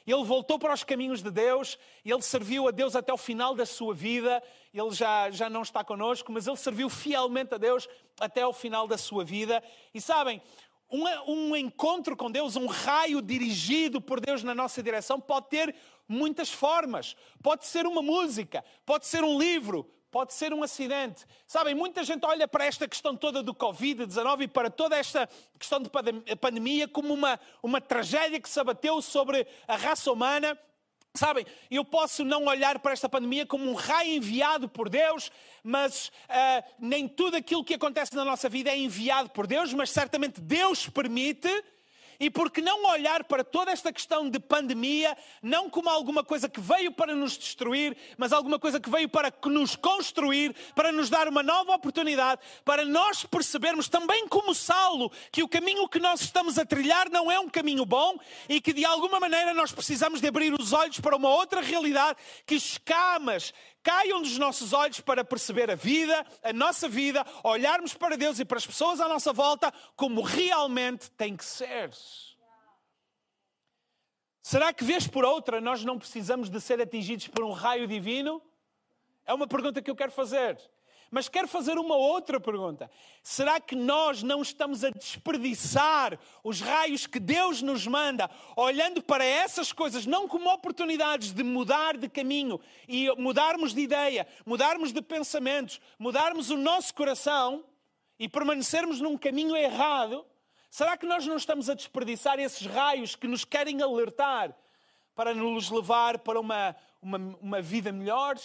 Ele 0.08 0.24
voltou 0.24 0.58
para 0.58 0.74
os 0.74 0.86
caminhos 0.86 1.22
de 1.22 1.30
Deus, 1.30 1.78
ele 2.06 2.22
serviu 2.22 2.66
a 2.66 2.72
Deus 2.72 2.96
até 2.96 3.12
o 3.12 3.18
final 3.18 3.54
da 3.54 3.66
sua 3.66 3.94
vida. 3.94 4.42
Ele 4.74 4.92
já, 4.92 5.30
já 5.30 5.50
não 5.50 5.64
está 5.64 5.84
conosco, 5.84 6.32
mas 6.32 6.48
ele 6.48 6.56
serviu 6.56 6.90
fielmente 6.90 7.54
a 7.54 7.58
Deus 7.58 7.90
até 8.18 8.48
o 8.48 8.54
final 8.54 8.88
da 8.88 8.98
sua 8.98 9.26
vida. 9.26 9.62
E 9.94 10.00
sabem, 10.00 10.42
um, 10.90 11.04
um 11.30 11.56
encontro 11.58 12.16
com 12.16 12.32
Deus, 12.32 12.56
um 12.56 12.68
raio 12.68 13.22
dirigido 13.22 14.00
por 14.00 14.22
Deus 14.22 14.44
na 14.44 14.56
nossa 14.56 14.82
direção, 14.82 15.20
pode 15.20 15.50
ter 15.50 15.76
muitas 16.08 16.50
formas. 16.50 17.16
Pode 17.44 17.66
ser 17.66 17.86
uma 17.86 18.02
música, 18.02 18.64
pode 18.86 19.06
ser 19.06 19.26
um 19.26 19.38
livro, 19.38 19.90
pode 20.12 20.34
ser 20.34 20.54
um 20.54 20.64
acidente. 20.64 21.26
Sabem, 21.46 21.76
muita 21.76 22.04
gente 22.04 22.26
olha 22.26 22.48
para 22.48 22.66
esta 22.66 22.88
questão 22.88 23.16
toda 23.16 23.44
do 23.44 23.54
Covid-19 23.54 24.42
e 24.42 24.48
para 24.48 24.70
toda 24.70 24.98
esta 24.98 25.30
questão 25.58 25.80
de 25.82 25.90
pandemia 26.36 26.88
como 26.88 27.14
uma, 27.14 27.40
uma 27.62 27.82
tragédia 27.82 28.40
que 28.40 28.50
se 28.50 28.60
abateu 28.60 29.02
sobre 29.02 29.46
a 29.68 29.76
raça 29.76 30.12
humana. 30.12 30.58
Sabem, 31.14 31.46
eu 31.72 31.84
posso 31.84 32.24
não 32.24 32.46
olhar 32.46 32.80
para 32.80 32.94
esta 32.94 33.10
pandemia 33.10 33.46
como 33.46 33.70
um 33.70 33.74
raio 33.74 34.14
enviado 34.14 34.70
por 34.70 34.88
Deus, 34.88 35.32
mas 35.64 36.10
uh, 36.30 36.64
nem 36.80 37.08
tudo 37.08 37.36
aquilo 37.36 37.64
que 37.64 37.74
acontece 37.74 38.16
na 38.16 38.24
nossa 38.24 38.48
vida 38.48 38.70
é 38.70 38.78
enviado 38.78 39.30
por 39.32 39.48
Deus, 39.48 39.74
mas 39.74 39.90
certamente 39.90 40.40
Deus 40.40 40.88
permite 40.88 41.50
e 42.20 42.30
por 42.30 42.52
que 42.52 42.62
não 42.62 42.86
olhar 42.86 43.24
para 43.24 43.44
toda 43.44 43.72
esta 43.72 43.92
questão 43.92 44.30
de 44.30 44.40
pandemia, 44.40 45.18
não 45.42 45.70
como 45.70 45.90
alguma 45.90 46.24
coisa 46.24 46.50
que 46.50 46.60
veio 46.60 46.92
para 46.92 47.16
nos 47.16 47.38
destruir, 47.38 47.96
mas 48.18 48.34
alguma 48.34 48.60
coisa 48.60 48.80
que 48.80 48.90
veio 48.90 49.10
para 49.10 49.34
nos 49.46 49.76
construir, 49.76 50.56
para 50.76 50.92
nos 50.92 51.10
dar 51.10 51.28
uma 51.28 51.44
nova 51.44 51.74
oportunidade, 51.74 52.42
para 52.64 52.86
nós 52.86 53.24
percebermos 53.24 53.88
também 53.88 54.28
como 54.28 54.54
Saulo 54.54 55.12
que 55.32 55.44
o 55.44 55.48
caminho 55.48 55.88
que 55.88 56.00
nós 56.00 56.22
estamos 56.22 56.58
a 56.58 56.66
trilhar 56.66 57.10
não 57.10 57.32
é 57.32 57.40
um 57.40 57.50
caminho 57.50 57.86
bom 57.86 58.18
e 58.50 58.60
que 58.60 58.74
de 58.74 58.86
alguma 58.86 59.20
maneira 59.20 59.54
nós 59.54 59.72
precisamos 59.72 60.22
de 60.22 60.28
abrir 60.28 60.54
os 60.54 60.74
olhos 60.74 61.00
para 61.00 61.16
uma 61.16 61.30
outra 61.30 61.62
realidade, 61.62 62.18
que 62.46 62.56
escamas, 62.56 63.54
caiam 63.84 64.22
dos 64.22 64.38
nossos 64.38 64.74
olhos 64.74 65.00
para 65.00 65.24
perceber 65.24 65.72
a 65.72 65.76
vida, 65.76 66.26
a 66.44 66.52
nossa 66.52 66.90
vida, 66.90 67.26
olharmos 67.44 67.94
para 67.94 68.18
Deus 68.18 68.40
e 68.40 68.46
para 68.46 68.58
as 68.58 68.66
pessoas 68.66 69.00
à 69.00 69.08
nossa 69.08 69.32
volta 69.32 69.74
como 69.96 70.22
realmente 70.22 71.10
tem 71.12 71.36
que 71.36 71.46
ser. 71.46 71.92
Será 74.42 74.72
que, 74.72 74.84
vez 74.84 75.08
por 75.08 75.26
outra, 75.26 75.60
nós 75.60 75.84
não 75.84 76.00
precisamos 76.00 76.50
de 76.50 76.62
ser 76.62 76.80
atingidos 76.82 77.28
por 77.28 77.44
um 77.44 77.52
raio 77.52 77.86
divino? 77.86 78.42
É 79.26 79.34
uma 79.34 79.46
pergunta 79.46 79.82
que 79.82 79.92
eu 79.92 79.96
quero 79.96 80.12
fazer. 80.12 80.58
Mas 81.10 81.30
quero 81.30 81.48
fazer 81.48 81.78
uma 81.78 81.96
outra 81.96 82.40
pergunta. 82.40 82.90
Será 83.24 83.60
que 83.60 83.76
nós 83.76 84.24
não 84.24 84.42
estamos 84.42 84.84
a 84.84 84.90
desperdiçar 84.90 86.20
os 86.44 86.60
raios 86.60 87.08
que 87.08 87.20
Deus 87.20 87.62
nos 87.62 87.88
manda, 87.88 88.30
olhando 88.56 89.02
para 89.02 89.24
essas 89.24 89.72
coisas 89.72 90.06
não 90.06 90.28
como 90.28 90.50
oportunidades 90.52 91.32
de 91.32 91.44
mudar 91.44 91.98
de 91.98 92.10
caminho 92.10 92.60
e 92.88 93.10
mudarmos 93.16 93.74
de 93.74 93.82
ideia, 93.82 94.28
mudarmos 94.46 94.92
de 94.92 95.02
pensamentos, 95.02 95.80
mudarmos 95.98 96.50
o 96.50 96.58
nosso 96.58 96.94
coração 96.94 97.64
e 98.20 98.28
permanecermos 98.28 99.00
num 99.00 99.18
caminho 99.18 99.56
errado? 99.56 100.26
Será 100.70 100.98
que 100.98 101.06
nós 101.06 101.26
não 101.26 101.38
estamos 101.38 101.70
a 101.70 101.74
desperdiçar 101.74 102.40
esses 102.40 102.68
raios 102.68 103.16
que 103.16 103.28
nos 103.28 103.46
querem 103.46 103.82
alertar 103.82 104.56
para 105.16 105.34
nos 105.34 105.72
levar 105.72 106.20
para 106.20 106.40
uma, 106.40 106.76
uma, 107.02 107.18
uma 107.42 107.62
vida 107.62 107.92
melhor? 107.92 108.36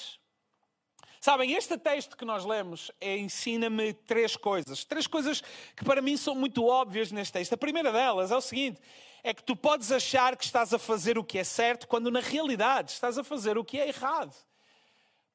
Sabem, 1.25 1.53
este 1.53 1.79
texto 1.79 2.17
que 2.17 2.25
nós 2.25 2.45
lemos 2.45 2.91
é, 3.01 3.17
ensina-me 3.17 3.93
três 3.93 4.35
coisas. 4.35 4.85
Três 4.85 5.07
coisas 5.07 5.41
que 5.77 5.85
para 5.85 6.03
mim 6.03 6.17
são 6.17 6.35
muito 6.35 6.67
óbvias 6.67 7.13
neste 7.13 7.35
texto. 7.35 7.53
A 7.53 7.57
primeira 7.57 7.93
delas 7.93 8.33
é 8.33 8.37
o 8.37 8.41
seguinte: 8.41 8.81
é 9.23 9.33
que 9.33 9.45
tu 9.45 9.55
podes 9.55 9.93
achar 9.93 10.37
que 10.37 10.45
estás 10.45 10.75
a 10.75 10.81
fazer 10.81 11.17
o 11.17 11.23
que 11.23 11.39
é 11.39 11.45
certo, 11.45 11.87
quando 11.87 12.11
na 12.11 12.19
realidade 12.19 12.91
estás 12.91 13.19
a 13.19 13.23
fazer 13.23 13.57
o 13.57 13.65
que 13.65 13.79
é 13.79 13.87
errado. 13.87 14.35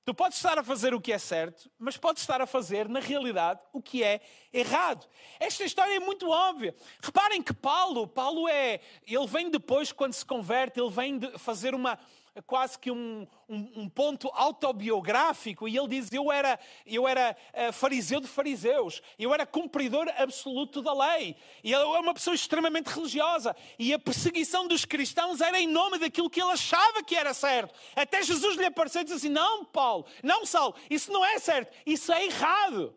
Tu 0.04 0.14
podes 0.14 0.38
estar 0.38 0.60
a 0.60 0.64
fazer 0.64 0.94
o 0.94 1.00
que 1.00 1.12
é 1.12 1.18
certo, 1.18 1.70
mas 1.80 1.96
podes 1.96 2.22
estar 2.22 2.42
a 2.42 2.46
fazer, 2.46 2.88
na 2.88 3.00
realidade, 3.00 3.60
o 3.72 3.82
que 3.82 4.04
é 4.04 4.22
errado. 4.54 5.06
Esta 5.38 5.64
história 5.64 5.96
é 5.96 6.00
muito 6.00 6.30
óbvia. 6.30 6.76
Reparem 7.02 7.42
que 7.42 7.54
Paulo, 7.54 8.08
Paulo 8.08 8.48
é, 8.48 8.80
ele 9.06 9.28
vem 9.28 9.50
depois, 9.50 9.92
quando 9.92 10.14
se 10.14 10.26
converte, 10.26 10.80
ele 10.80 10.90
vem 10.90 11.20
fazer 11.38 11.76
uma, 11.76 12.00
quase 12.46 12.78
que 12.78 12.92
um, 12.92 13.28
um, 13.50 13.72
um, 13.76 13.90
ponto 13.90 14.30
autobiográfico, 14.34 15.68
e 15.68 15.78
ele 15.78 15.88
diz: 15.88 16.12
Eu 16.12 16.32
era, 16.32 16.60
eu 16.86 17.08
era 17.08 17.36
uh, 17.54 17.74
fariseu 17.74 18.20
de 18.20 18.28
fariseus, 18.28 19.02
eu 19.18 19.34
era 19.34 19.46
cumpridor 19.46 20.08
absoluto 20.18 20.82
da 20.82 20.94
lei, 20.94 21.36
e 21.64 21.74
ele 21.74 21.84
é 21.84 22.00
uma 22.00 22.14
pessoa 22.14 22.36
extremamente 22.36 22.88
religiosa, 22.88 23.56
e 23.80 23.94
a 23.94 24.00
perseguição 24.00 24.68
dos 24.68 24.86
cristãos 24.86 25.42
era 25.42 25.60
em 25.60 25.68
nome 25.68 25.98
daquilo 25.98 26.30
que 26.30 26.42
ele 26.42 26.52
achava 26.52 27.04
que 27.04 27.16
era 27.16 27.34
certo. 27.34 27.74
Até 27.96 28.22
Jesus 28.22 28.56
lhe 28.58 28.66
apareceu 28.66 29.02
e 29.02 29.06
disse 29.06 29.18
assim: 29.18 29.30
Não, 29.30 29.66
Paulo, 29.66 30.06
não, 30.22 30.46
Saulo, 30.46 30.76
isso 30.90 31.12
não 31.12 31.26
é 31.26 31.40
certo, 31.40 31.76
isso 31.86 32.12
é 32.12 32.26
errado. 32.26 32.96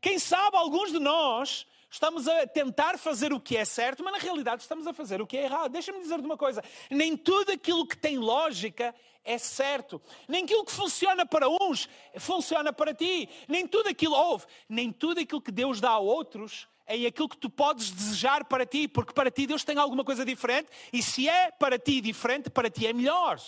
Quem 0.00 0.18
sabe 0.18 0.56
alguns 0.56 0.92
de 0.92 0.98
nós 0.98 1.66
Estamos 1.96 2.28
a 2.28 2.46
tentar 2.46 2.98
fazer 2.98 3.32
o 3.32 3.40
que 3.40 3.56
é 3.56 3.64
certo, 3.64 4.04
mas 4.04 4.12
na 4.12 4.18
realidade 4.18 4.60
estamos 4.60 4.86
a 4.86 4.92
fazer 4.92 5.22
o 5.22 5.26
que 5.26 5.34
é 5.34 5.44
errado. 5.44 5.72
Deixa-me 5.72 5.98
dizer-te 5.98 6.26
uma 6.26 6.36
coisa: 6.36 6.62
nem 6.90 7.16
tudo 7.16 7.52
aquilo 7.52 7.86
que 7.86 7.96
tem 7.96 8.18
lógica 8.18 8.94
é 9.24 9.38
certo. 9.38 9.98
Nem 10.28 10.44
aquilo 10.44 10.62
que 10.66 10.72
funciona 10.72 11.24
para 11.24 11.48
uns 11.48 11.88
funciona 12.18 12.70
para 12.70 12.92
ti. 12.92 13.26
Nem 13.48 13.66
tudo 13.66 13.88
aquilo 13.88 14.14
ouve. 14.14 14.44
Nem 14.68 14.92
tudo 14.92 15.20
aquilo 15.20 15.40
que 15.40 15.50
Deus 15.50 15.80
dá 15.80 15.92
a 15.92 15.98
outros 15.98 16.68
em 16.86 17.06
aquilo 17.06 17.30
que 17.30 17.38
tu 17.38 17.48
podes 17.48 17.90
desejar 17.90 18.44
para 18.44 18.66
ti, 18.66 18.86
porque 18.86 19.14
para 19.14 19.30
ti 19.30 19.46
Deus 19.46 19.64
tem 19.64 19.78
alguma 19.78 20.04
coisa 20.04 20.22
diferente 20.22 20.68
e 20.92 21.02
se 21.02 21.26
é 21.26 21.50
para 21.50 21.78
ti 21.78 22.02
diferente, 22.02 22.50
para 22.50 22.68
ti 22.68 22.86
é 22.86 22.92
melhor. 22.92 23.40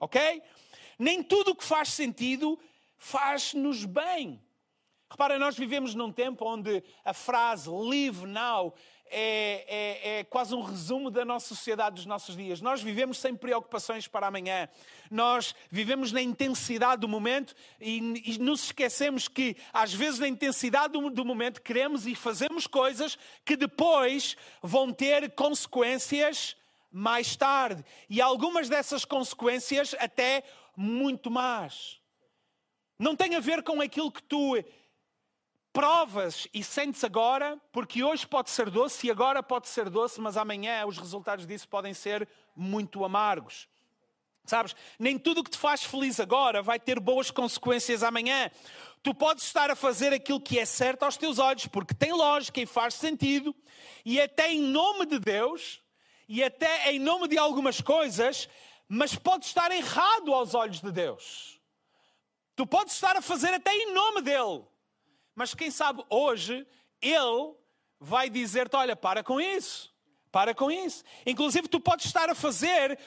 Ok? 0.00 0.42
Nem 0.98 1.22
tudo 1.22 1.52
o 1.52 1.54
que 1.54 1.62
faz 1.62 1.90
sentido 1.90 2.58
faz-nos 2.98 3.84
bem. 3.84 4.43
Repara, 5.14 5.38
nós 5.38 5.56
vivemos 5.56 5.94
num 5.94 6.10
tempo 6.10 6.44
onde 6.44 6.82
a 7.04 7.14
frase 7.14 7.70
live 7.70 8.26
now 8.26 8.74
é, 9.06 9.64
é, 9.68 10.18
é, 10.18 10.24
quase 10.24 10.56
um 10.56 10.60
resumo 10.60 11.08
da 11.08 11.24
nossa 11.24 11.46
sociedade 11.54 11.94
dos 11.94 12.04
nossos 12.04 12.36
dias. 12.36 12.60
Nós 12.60 12.82
vivemos 12.82 13.18
sem 13.18 13.32
preocupações 13.36 14.08
para 14.08 14.26
amanhã. 14.26 14.68
Nós 15.08 15.54
vivemos 15.70 16.10
na 16.10 16.20
intensidade 16.20 17.00
do 17.00 17.06
momento 17.06 17.54
e, 17.80 17.98
e 18.26 18.38
nos 18.38 18.64
esquecemos 18.64 19.28
que, 19.28 19.56
às 19.72 19.94
vezes, 19.94 20.18
na 20.18 20.26
intensidade 20.26 20.94
do, 20.94 21.08
do 21.08 21.24
momento, 21.24 21.62
queremos 21.62 22.08
e 22.08 22.16
fazemos 22.16 22.66
coisas 22.66 23.16
que 23.44 23.56
depois 23.56 24.36
vão 24.60 24.92
ter 24.92 25.30
consequências 25.36 26.56
mais 26.90 27.36
tarde. 27.36 27.84
E 28.10 28.20
algumas 28.20 28.68
dessas 28.68 29.04
consequências 29.04 29.94
até 30.00 30.42
muito 30.76 31.30
más. 31.30 32.00
Não 32.98 33.14
tem 33.14 33.34
a 33.34 33.40
ver 33.40 33.62
com 33.62 33.80
aquilo 33.80 34.10
que 34.10 34.22
tu 34.22 34.56
provas 35.74 36.46
e 36.54 36.62
sentes 36.62 37.02
agora, 37.02 37.60
porque 37.72 38.04
hoje 38.04 38.24
pode 38.24 38.48
ser 38.48 38.70
doce 38.70 39.08
e 39.08 39.10
agora 39.10 39.42
pode 39.42 39.66
ser 39.66 39.90
doce, 39.90 40.20
mas 40.20 40.36
amanhã 40.36 40.86
os 40.86 40.96
resultados 40.96 41.48
disso 41.48 41.68
podem 41.68 41.92
ser 41.92 42.28
muito 42.54 43.04
amargos. 43.04 43.68
Sabes, 44.44 44.76
nem 45.00 45.18
tudo 45.18 45.40
o 45.40 45.44
que 45.44 45.50
te 45.50 45.58
faz 45.58 45.82
feliz 45.82 46.20
agora 46.20 46.62
vai 46.62 46.78
ter 46.78 47.00
boas 47.00 47.28
consequências 47.32 48.04
amanhã. 48.04 48.52
Tu 49.02 49.12
podes 49.12 49.44
estar 49.44 49.68
a 49.68 49.74
fazer 49.74 50.12
aquilo 50.12 50.40
que 50.40 50.60
é 50.60 50.64
certo 50.64 51.02
aos 51.02 51.16
teus 51.16 51.40
olhos, 51.40 51.66
porque 51.66 51.92
tem 51.92 52.12
lógica 52.12 52.60
e 52.60 52.66
faz 52.66 52.94
sentido, 52.94 53.52
e 54.04 54.20
até 54.20 54.52
em 54.52 54.60
nome 54.60 55.06
de 55.06 55.18
Deus, 55.18 55.82
e 56.28 56.44
até 56.44 56.92
em 56.92 57.00
nome 57.00 57.26
de 57.26 57.36
algumas 57.36 57.80
coisas, 57.80 58.48
mas 58.88 59.16
pode 59.16 59.46
estar 59.46 59.72
errado 59.72 60.32
aos 60.32 60.54
olhos 60.54 60.80
de 60.80 60.92
Deus. 60.92 61.58
Tu 62.54 62.64
podes 62.64 62.94
estar 62.94 63.16
a 63.16 63.22
fazer 63.22 63.52
até 63.52 63.74
em 63.74 63.92
nome 63.92 64.22
dele, 64.22 64.64
mas 65.34 65.54
quem 65.54 65.70
sabe 65.70 66.04
hoje 66.08 66.66
ele 67.00 67.54
vai 67.98 68.30
dizer-te: 68.30 68.76
olha, 68.76 68.94
para 68.94 69.22
com 69.22 69.40
isso, 69.40 69.92
para 70.30 70.54
com 70.54 70.70
isso. 70.70 71.04
Inclusive, 71.26 71.68
tu 71.68 71.80
podes 71.80 72.06
estar 72.06 72.28
a 72.28 72.34
fazer, 72.34 72.98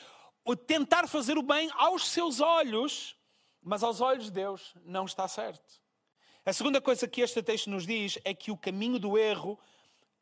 tentar 0.66 1.08
fazer 1.08 1.38
o 1.38 1.44
bem 1.44 1.70
aos 1.76 2.08
seus 2.08 2.40
olhos, 2.40 3.16
mas 3.62 3.84
aos 3.84 4.02
olhos 4.02 4.26
de 4.26 4.32
Deus 4.32 4.74
não 4.86 5.06
está 5.06 5.28
certo. 5.28 5.82
A 6.46 6.54
segunda 6.54 6.80
coisa 6.80 7.08
que 7.08 7.22
este 7.22 7.44
texto 7.44 7.70
nos 7.70 7.86
diz 7.86 8.18
é 8.24 8.34
que 8.34 8.52
o 8.52 8.58
caminho 8.58 8.98
do 8.98 9.18
erro 9.18 9.60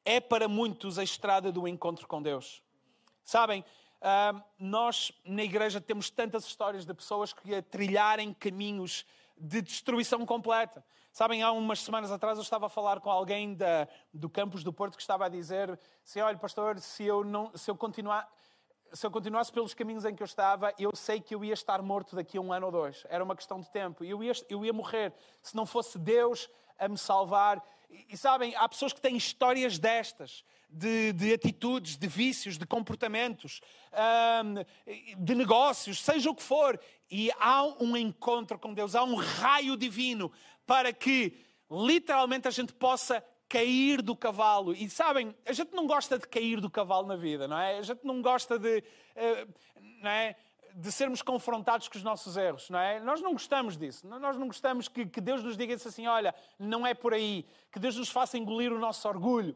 é 0.04 0.20
para 0.20 0.48
muitos 0.48 0.98
a 0.98 1.04
estrada 1.04 1.52
do 1.52 1.68
encontro 1.68 2.08
com 2.08 2.22
Deus. 2.22 2.64
Sabem, 3.24 3.64
ah, 4.02 4.44
nós 4.58 5.12
na 5.24 5.44
igreja 5.44 5.80
temos 5.80 6.10
tantas 6.10 6.46
histórias 6.46 6.86
de 6.86 6.94
pessoas 6.94 7.34
que 7.34 7.62
trilharem 7.64 8.34
caminhos 8.34 9.06
de 9.38 9.62
destruição 9.62 10.26
completa. 10.26 10.84
Sabem, 11.12 11.44
há 11.44 11.52
umas 11.52 11.82
semanas 11.82 12.12
atrás 12.12 12.38
eu 12.38 12.44
estava 12.44 12.66
a 12.68 12.70
falar 12.70 13.00
com 13.00 13.10
alguém 13.10 13.54
da, 13.54 13.88
do 14.14 14.30
campus 14.30 14.64
do 14.64 14.74
Porto 14.74 14.96
que 14.96 15.02
estava 15.02 15.26
a 15.26 15.30
dizer: 15.30 15.80
se 16.04 16.22
olha, 16.22 16.38
pastor, 16.38 16.80
se 16.80 17.04
eu, 17.04 17.24
não, 17.24 17.56
se 17.56 17.70
eu 17.70 17.76
continuar 17.76 18.30
se 18.94 19.06
eu 19.06 19.12
continuasse 19.12 19.52
pelos 19.52 19.74
caminhos 19.74 20.06
em 20.06 20.16
que 20.16 20.24
eu 20.24 20.26
estava, 20.26 20.74
eu 20.80 20.96
sei 20.96 21.20
que 21.20 21.36
eu 21.36 21.44
ia 21.44 21.54
estar 21.54 21.82
morto 21.82 22.16
daqui 22.16 22.38
a 22.38 22.42
um 22.42 22.54
ano 22.54 22.68
ou 22.68 22.72
dois. 22.72 23.06
Era 23.10 23.24
uma 23.24 23.36
questão 23.36 23.60
de 23.60 23.70
tempo. 23.70 24.06
Eu 24.06 24.24
ia, 24.24 24.32
eu 24.50 24.64
ia 24.64 24.72
morrer 24.72 25.14
se 25.42 25.54
não 25.56 25.66
fosse 25.66 26.00
Deus 26.00 26.50
a 26.80 26.88
me 26.88 26.98
salvar. 26.98 27.62
E, 27.90 28.14
e 28.14 28.18
sabem, 28.18 28.56
há 28.56 28.68
pessoas 28.70 28.94
que 28.94 29.02
têm 29.02 29.18
histórias 29.18 29.78
destas, 29.78 30.46
de, 30.76 31.14
de 31.14 31.34
atitudes, 31.34 31.96
de 31.96 32.08
vícios, 32.08 32.58
de 32.58 32.66
comportamentos, 32.66 33.62
de 35.18 35.36
negócios, 35.36 36.04
seja 36.04 36.30
o 36.30 36.36
que 36.36 36.44
for. 36.44 36.80
E 37.10 37.32
há 37.40 37.64
um 37.82 37.96
encontro 37.96 38.60
com 38.60 38.74
Deus, 38.74 38.94
há 38.94 39.04
um 39.04 39.16
raio 39.16 39.78
divino 39.78 40.32
para 40.66 40.92
que 40.92 41.34
literalmente 41.72 42.48
a 42.48 42.52
gente 42.52 42.74
possa 42.74 43.24
cair 43.48 44.02
do 44.02 44.16
cavalo. 44.16 44.74
E 44.74 44.90
sabem, 44.90 45.34
a 45.46 45.54
gente 45.54 45.74
não 45.74 45.88
gosta 45.88 46.20
de 46.20 46.28
cair 46.28 46.60
do 46.60 46.70
cavalo 46.70 47.08
na 47.08 47.16
vida, 47.16 47.48
não 47.48 47.58
é? 47.58 47.78
A 47.78 47.82
gente 47.82 48.04
não 48.04 48.22
gosta 48.22 48.60
de, 48.60 48.80
uh, 48.80 49.54
não 50.02 50.10
é? 50.10 50.36
de 50.78 50.92
sermos 50.92 51.22
confrontados 51.22 51.88
com 51.88 51.98
os 51.98 52.04
nossos 52.04 52.36
erros, 52.36 52.70
não 52.70 52.78
é? 52.78 53.00
Nós 53.00 53.22
não 53.22 53.32
gostamos 53.32 53.78
disso. 53.78 54.06
Nós 54.06 54.36
não 54.36 54.48
gostamos 54.48 54.90
que, 54.90 55.06
que 55.06 55.22
Deus 55.22 55.42
nos 55.42 55.56
diga 55.56 55.74
assim: 55.74 56.06
olha, 56.06 56.36
não 56.60 56.86
é 56.86 56.94
por 56.94 57.14
aí. 57.14 57.46
Que 57.72 57.80
Deus 57.80 57.96
nos 57.96 58.10
faça 58.10 58.38
engolir 58.38 58.74
o 58.74 58.80
nosso 58.80 59.08
orgulho. 59.08 59.56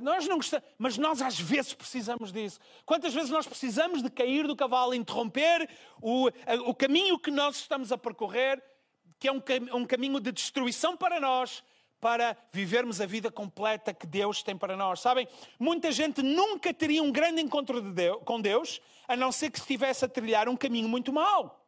Nós 0.00 0.26
não 0.28 0.36
gostamos, 0.36 0.66
mas 0.78 0.98
nós 0.98 1.22
às 1.22 1.40
vezes 1.40 1.72
precisamos 1.72 2.32
disso. 2.32 2.60
Quantas 2.84 3.14
vezes 3.14 3.30
nós 3.30 3.46
precisamos 3.46 4.02
de 4.02 4.10
cair 4.10 4.46
do 4.46 4.54
cavalo, 4.54 4.94
interromper 4.94 5.68
o, 6.00 6.28
o 6.66 6.74
caminho 6.74 7.18
que 7.18 7.30
nós 7.30 7.56
estamos 7.56 7.90
a 7.90 7.98
percorrer, 7.98 8.62
que 9.18 9.26
é 9.26 9.32
um, 9.32 9.42
um 9.74 9.86
caminho 9.86 10.20
de 10.20 10.32
destruição 10.32 10.96
para 10.96 11.18
nós, 11.18 11.62
para 12.00 12.36
vivermos 12.52 13.00
a 13.00 13.06
vida 13.06 13.30
completa 13.30 13.92
que 13.92 14.06
Deus 14.06 14.42
tem 14.42 14.56
para 14.56 14.76
nós. 14.76 15.00
Sabem, 15.00 15.28
muita 15.58 15.92
gente 15.92 16.22
nunca 16.22 16.72
teria 16.72 17.02
um 17.02 17.12
grande 17.12 17.42
encontro 17.42 17.80
de 17.80 17.90
Deus, 17.90 18.20
com 18.24 18.40
Deus, 18.40 18.80
a 19.06 19.16
não 19.16 19.32
ser 19.32 19.50
que 19.50 19.58
estivesse 19.58 20.04
a 20.04 20.08
trilhar 20.08 20.48
um 20.48 20.56
caminho 20.56 20.88
muito 20.88 21.12
mau. 21.12 21.59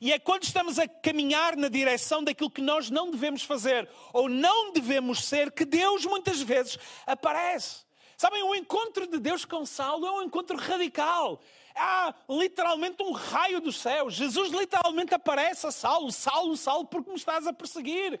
E 0.00 0.12
é 0.12 0.18
quando 0.18 0.44
estamos 0.44 0.78
a 0.78 0.86
caminhar 0.86 1.56
na 1.56 1.68
direção 1.68 2.22
daquilo 2.22 2.50
que 2.50 2.60
nós 2.60 2.90
não 2.90 3.10
devemos 3.10 3.42
fazer 3.42 3.88
ou 4.12 4.28
não 4.28 4.72
devemos 4.72 5.24
ser 5.24 5.50
que 5.50 5.64
Deus 5.64 6.04
muitas 6.04 6.40
vezes 6.40 6.78
aparece. 7.06 7.86
Sabem, 8.16 8.42
o 8.42 8.54
encontro 8.54 9.06
de 9.06 9.18
Deus 9.18 9.44
com 9.44 9.66
Saulo 9.66 10.06
é 10.06 10.10
um 10.12 10.22
encontro 10.22 10.56
radical. 10.56 11.40
Há 11.74 12.14
literalmente 12.28 13.02
um 13.02 13.12
raio 13.12 13.60
do 13.60 13.70
céu. 13.70 14.08
Jesus 14.08 14.50
literalmente 14.50 15.14
aparece 15.14 15.66
a 15.66 15.70
Saulo: 15.70 16.10
Saulo, 16.10 16.56
Saulo, 16.56 16.86
porque 16.86 17.10
me 17.10 17.16
estás 17.16 17.46
a 17.46 17.52
perseguir? 17.52 18.18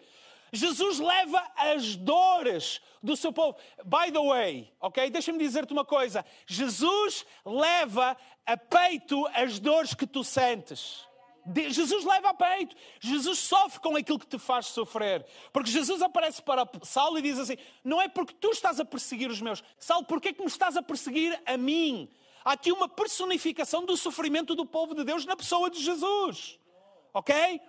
Jesus 0.52 0.98
leva 0.98 1.42
as 1.56 1.96
dores 1.96 2.80
do 3.02 3.16
seu 3.16 3.32
povo. 3.32 3.56
By 3.84 4.12
the 4.12 4.20
way, 4.20 4.72
ok? 4.80 5.10
Deixa-me 5.10 5.38
dizer-te 5.38 5.72
uma 5.72 5.84
coisa: 5.84 6.24
Jesus 6.46 7.24
leva 7.44 8.16
a 8.44 8.56
peito 8.56 9.26
as 9.28 9.58
dores 9.58 9.94
que 9.94 10.06
tu 10.06 10.22
sentes. 10.22 11.06
Jesus 11.70 12.04
leva 12.04 12.30
a 12.30 12.34
peito. 12.34 12.74
Jesus 13.00 13.38
sofre 13.38 13.80
com 13.80 13.96
aquilo 13.96 14.18
que 14.18 14.26
te 14.26 14.38
faz 14.38 14.66
sofrer. 14.66 15.24
Porque 15.52 15.70
Jesus 15.70 16.02
aparece 16.02 16.42
para 16.42 16.68
Saulo 16.82 17.18
e 17.18 17.22
diz 17.22 17.38
assim: 17.38 17.56
Não 17.84 18.00
é 18.00 18.08
porque 18.08 18.34
tu 18.34 18.50
estás 18.50 18.80
a 18.80 18.84
perseguir 18.84 19.30
os 19.30 19.40
meus. 19.40 19.62
Saulo, 19.78 20.04
porquê 20.04 20.28
é 20.28 20.32
que 20.32 20.40
me 20.40 20.48
estás 20.48 20.76
a 20.76 20.82
perseguir 20.82 21.40
a 21.46 21.56
mim? 21.56 22.08
Há 22.44 22.52
aqui 22.52 22.70
uma 22.70 22.88
personificação 22.88 23.84
do 23.84 23.96
sofrimento 23.96 24.54
do 24.54 24.64
povo 24.64 24.94
de 24.94 25.04
Deus 25.04 25.24
na 25.24 25.36
pessoa 25.36 25.68
de 25.68 25.82
Jesus. 25.82 26.58
Ok? 27.12 27.60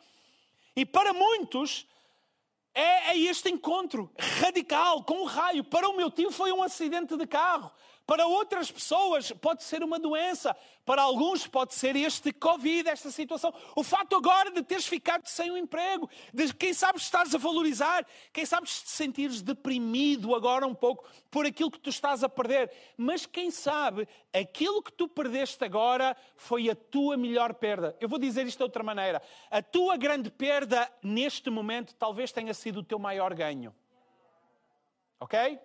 E 0.75 0.85
para 0.85 1.13
muitos, 1.13 1.87
é, 2.73 3.11
é 3.11 3.17
este 3.17 3.49
encontro 3.49 4.11
radical 4.39 5.03
com 5.03 5.23
um 5.23 5.25
raio. 5.25 5.63
Para 5.63 5.89
o 5.89 5.97
meu 5.97 6.11
tio 6.11 6.29
foi 6.29 6.51
um 6.51 6.61
acidente 6.61 7.17
de 7.17 7.25
carro. 7.25 7.71
Para 8.07 8.25
outras 8.25 8.71
pessoas 8.71 9.33
pode 9.33 9.65
ser 9.65 9.83
uma 9.83 9.99
doença, 9.99 10.55
para 10.85 11.01
alguns 11.01 11.45
pode 11.45 11.73
ser 11.73 11.93
este 11.97 12.31
Covid, 12.31 12.87
esta 12.87 13.11
situação. 13.11 13.53
O 13.75 13.83
fato 13.83 14.15
agora 14.15 14.49
de 14.49 14.63
teres 14.63 14.87
ficado 14.87 15.27
sem 15.27 15.51
um 15.51 15.57
emprego, 15.57 16.09
de 16.33 16.53
quem 16.53 16.73
sabe 16.73 16.99
estás 16.99 17.35
a 17.35 17.37
valorizar, 17.37 18.07
quem 18.31 18.45
sabe 18.45 18.65
te 18.65 18.89
sentires 18.89 19.41
deprimido 19.41 20.33
agora 20.33 20.65
um 20.65 20.73
pouco 20.73 21.05
por 21.29 21.45
aquilo 21.45 21.69
que 21.69 21.81
tu 21.81 21.89
estás 21.89 22.23
a 22.23 22.29
perder. 22.29 22.71
Mas 22.95 23.25
quem 23.25 23.51
sabe 23.51 24.07
aquilo 24.33 24.81
que 24.81 24.93
tu 24.93 25.09
perdeste 25.09 25.65
agora 25.65 26.15
foi 26.37 26.69
a 26.69 26.75
tua 26.75 27.17
melhor 27.17 27.55
perda. 27.55 27.93
Eu 27.99 28.07
vou 28.07 28.17
dizer 28.17 28.47
isto 28.47 28.59
de 28.59 28.63
outra 28.63 28.83
maneira. 28.83 29.21
A 29.51 29.61
tua 29.61 29.97
grande 29.97 30.31
perda 30.31 30.89
neste 31.03 31.49
momento 31.49 31.93
talvez 31.95 32.31
tenha 32.31 32.53
sido 32.53 32.79
o 32.79 32.83
teu 32.83 32.99
maior 32.99 33.33
ganho. 33.33 33.75
Ok? 35.19 35.59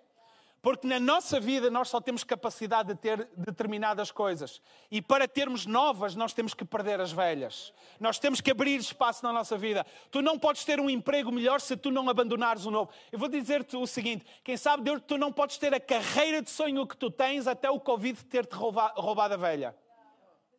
Porque 0.63 0.87
na 0.87 0.97
nossa 0.97 1.41
vida 1.41 1.69
nós 1.69 1.89
só 1.89 1.99
temos 1.99 2.23
capacidade 2.23 2.87
de 2.87 2.95
ter 2.95 3.27
determinadas 3.35 4.11
coisas. 4.11 4.61
E 4.89 5.01
para 5.01 5.27
termos 5.27 5.65
novas, 5.65 6.15
nós 6.15 6.31
temos 6.31 6.53
que 6.53 6.63
perder 6.63 7.01
as 7.01 7.11
velhas. 7.11 7.73
Nós 7.99 8.17
temos 8.17 8.39
que 8.39 8.49
abrir 8.49 8.79
espaço 8.79 9.25
na 9.25 9.33
nossa 9.33 9.57
vida. 9.57 9.85
Tu 10.09 10.21
não 10.21 10.39
podes 10.39 10.63
ter 10.63 10.79
um 10.79 10.89
emprego 10.89 11.33
melhor 11.33 11.59
se 11.59 11.75
tu 11.75 11.91
não 11.91 12.09
abandonares 12.09 12.65
o 12.65 12.71
novo. 12.71 12.89
Eu 13.11 13.19
vou 13.19 13.27
dizer-te 13.27 13.75
o 13.75 13.85
seguinte: 13.85 14.25
quem 14.41 14.55
sabe 14.55 14.83
Deus, 14.83 15.01
tu 15.05 15.17
não 15.17 15.33
podes 15.33 15.57
ter 15.57 15.73
a 15.73 15.81
carreira 15.81 16.41
de 16.41 16.49
sonho 16.49 16.87
que 16.87 16.95
tu 16.95 17.11
tens 17.11 17.45
até 17.45 17.69
o 17.69 17.77
Covid 17.77 18.23
ter-te 18.23 18.55
roubado 18.55 19.33
a 19.33 19.37
velha. 19.37 19.75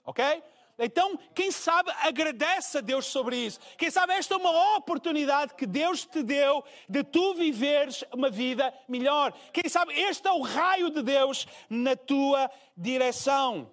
Ok? 0.05 0.23
Então, 0.79 1.19
quem 1.35 1.51
sabe 1.51 1.93
agradece 2.03 2.79
a 2.79 2.81
Deus 2.81 3.07
sobre 3.07 3.37
isso. 3.37 3.61
Quem 3.79 3.91
sabe 3.91 4.13
esta 4.13 4.35
é 4.35 4.37
uma 4.37 4.77
oportunidade 4.77 5.55
que 5.55 5.67
Deus 5.67 6.05
te 6.05 6.23
deu 6.23 6.65
de 6.89 7.05
tu 7.05 7.35
viveres 7.35 8.05
uma 8.13 8.29
vida 8.29 8.75
melhor. 8.89 9.33
Quem 9.53 9.69
sabe 9.69 9.93
este 9.95 10.27
é 10.27 10.33
o 10.33 10.43
raio 10.43 10.91
de 10.91 11.03
Deus 11.03 11.47
na 11.71 11.95
tua 11.95 12.51
direção. 12.77 13.71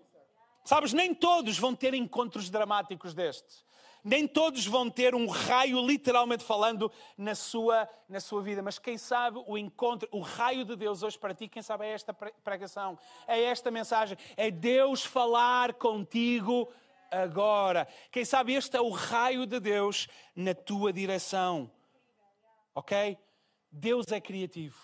Sabes, 0.64 0.94
nem 0.94 1.14
todos 1.14 1.58
vão 1.58 1.74
ter 1.76 1.94
encontros 1.96 2.50
dramáticos 2.50 3.14
destes. 3.16 3.66
Nem 4.04 4.28
todos 4.28 4.66
vão 4.66 4.90
ter 4.90 5.14
um 5.14 5.28
raio, 5.28 5.80
literalmente 5.86 6.44
falando, 6.44 6.92
na 7.16 7.36
sua, 7.36 7.88
na 8.10 8.20
sua 8.20 8.42
vida. 8.42 8.62
Mas 8.62 8.80
quem 8.80 8.98
sabe 8.98 9.44
o 9.46 9.58
encontro, 9.58 10.08
o 10.12 10.22
raio 10.22 10.66
de 10.66 10.76
Deus 10.76 11.04
hoje 11.04 11.18
para 11.20 11.36
ti, 11.36 11.48
quem 11.48 11.62
sabe 11.62 11.86
é 11.86 11.92
esta 11.92 12.14
pregação, 12.14 12.98
é 13.28 13.42
esta 13.44 13.70
mensagem. 13.70 14.18
É 14.36 14.50
Deus 14.50 15.04
falar 15.04 15.74
contigo 15.74 16.68
agora. 17.12 17.88
Quem 18.12 18.26
sabe 18.26 18.54
este 18.54 18.78
é 18.78 18.82
o 18.82 18.89
raio 18.89 19.45
de 19.45 19.60
Deus 19.60 20.08
na 20.36 20.56
tua 20.56 20.93
direção. 20.93 21.69
Ok? 22.74 23.17
Deus 23.71 24.12
é 24.12 24.19
criativo. 24.19 24.80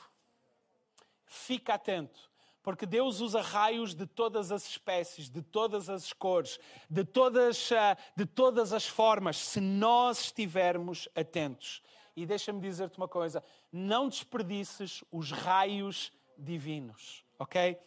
Fica 1.26 1.74
atento 1.74 2.28
porque 2.68 2.86
Deus 2.86 3.22
usa 3.22 3.40
raios 3.40 3.96
de 3.96 4.06
todas 4.06 4.52
as 4.52 4.68
espécies, 4.68 5.30
de 5.30 5.42
todas 5.42 5.90
as 5.90 6.12
cores, 6.12 6.60
de 6.90 7.06
todas, 7.06 7.72
ah, 7.72 7.98
de 8.14 8.26
todas 8.26 8.74
as 8.74 8.86
formas, 8.86 9.38
se 9.38 9.62
nós 9.62 10.20
estivermos 10.20 11.08
atentos. 11.16 11.82
E 12.14 12.26
deixa-me 12.26 12.60
dizer-te 12.60 12.98
uma 12.98 13.08
coisa: 13.08 13.42
não 13.72 14.10
desperdices 14.10 15.02
os 15.10 15.32
raios 15.32 16.12
divinos, 16.38 17.24
ok? 17.40 17.80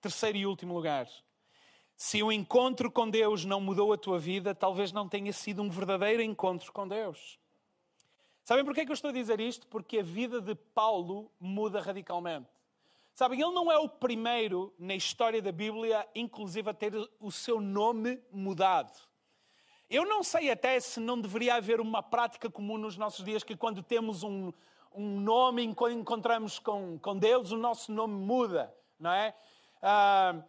Terceiro 0.00 0.38
e 0.38 0.44
último 0.44 0.74
lugar. 0.74 1.06
Se 1.96 2.22
o 2.22 2.30
encontro 2.30 2.90
com 2.90 3.08
Deus 3.08 3.44
não 3.46 3.60
mudou 3.60 3.92
a 3.92 3.96
tua 3.96 4.18
vida, 4.18 4.54
talvez 4.54 4.92
não 4.92 5.08
tenha 5.08 5.32
sido 5.32 5.62
um 5.62 5.70
verdadeiro 5.70 6.22
encontro 6.22 6.70
com 6.70 6.86
Deus. 6.86 7.38
Sabem 8.44 8.64
porquê 8.64 8.84
que 8.84 8.92
eu 8.92 8.94
estou 8.94 9.08
a 9.08 9.14
dizer 9.14 9.40
isto? 9.40 9.66
Porque 9.66 9.98
a 9.98 10.02
vida 10.02 10.40
de 10.40 10.54
Paulo 10.54 11.32
muda 11.40 11.80
radicalmente. 11.80 12.46
Sabem, 13.14 13.40
ele 13.40 13.50
não 13.50 13.72
é 13.72 13.78
o 13.78 13.88
primeiro 13.88 14.74
na 14.78 14.94
história 14.94 15.40
da 15.40 15.50
Bíblia, 15.50 16.06
inclusive, 16.14 16.68
a 16.68 16.74
ter 16.74 16.92
o 17.18 17.32
seu 17.32 17.62
nome 17.62 18.22
mudado. 18.30 18.92
Eu 19.88 20.04
não 20.04 20.22
sei 20.22 20.50
até 20.50 20.78
se 20.78 21.00
não 21.00 21.18
deveria 21.18 21.54
haver 21.54 21.80
uma 21.80 22.02
prática 22.02 22.50
comum 22.50 22.76
nos 22.76 22.98
nossos 22.98 23.24
dias 23.24 23.42
que 23.42 23.56
quando 23.56 23.82
temos 23.82 24.22
um, 24.22 24.52
um 24.94 25.18
nome, 25.18 25.64
encontramos 25.64 26.58
com, 26.58 26.98
com 26.98 27.16
Deus, 27.16 27.52
o 27.52 27.56
nosso 27.56 27.90
nome 27.90 28.14
muda, 28.14 28.74
não 29.00 29.10
é? 29.10 29.34
Ah, 29.80 30.42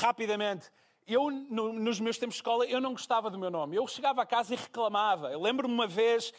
rapidamente. 0.00 0.70
Eu, 1.06 1.30
no, 1.30 1.72
nos 1.72 2.00
meus 2.00 2.18
tempos 2.18 2.34
de 2.34 2.38
escola, 2.38 2.64
eu 2.66 2.80
não 2.80 2.92
gostava 2.92 3.28
do 3.28 3.38
meu 3.38 3.50
nome. 3.50 3.76
Eu 3.76 3.86
chegava 3.86 4.22
a 4.22 4.26
casa 4.26 4.54
e 4.54 4.56
reclamava. 4.56 5.30
Eu 5.30 5.40
lembro-me 5.40 5.72
uma 5.72 5.86
vez... 5.86 6.32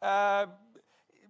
Ah, 0.00 0.48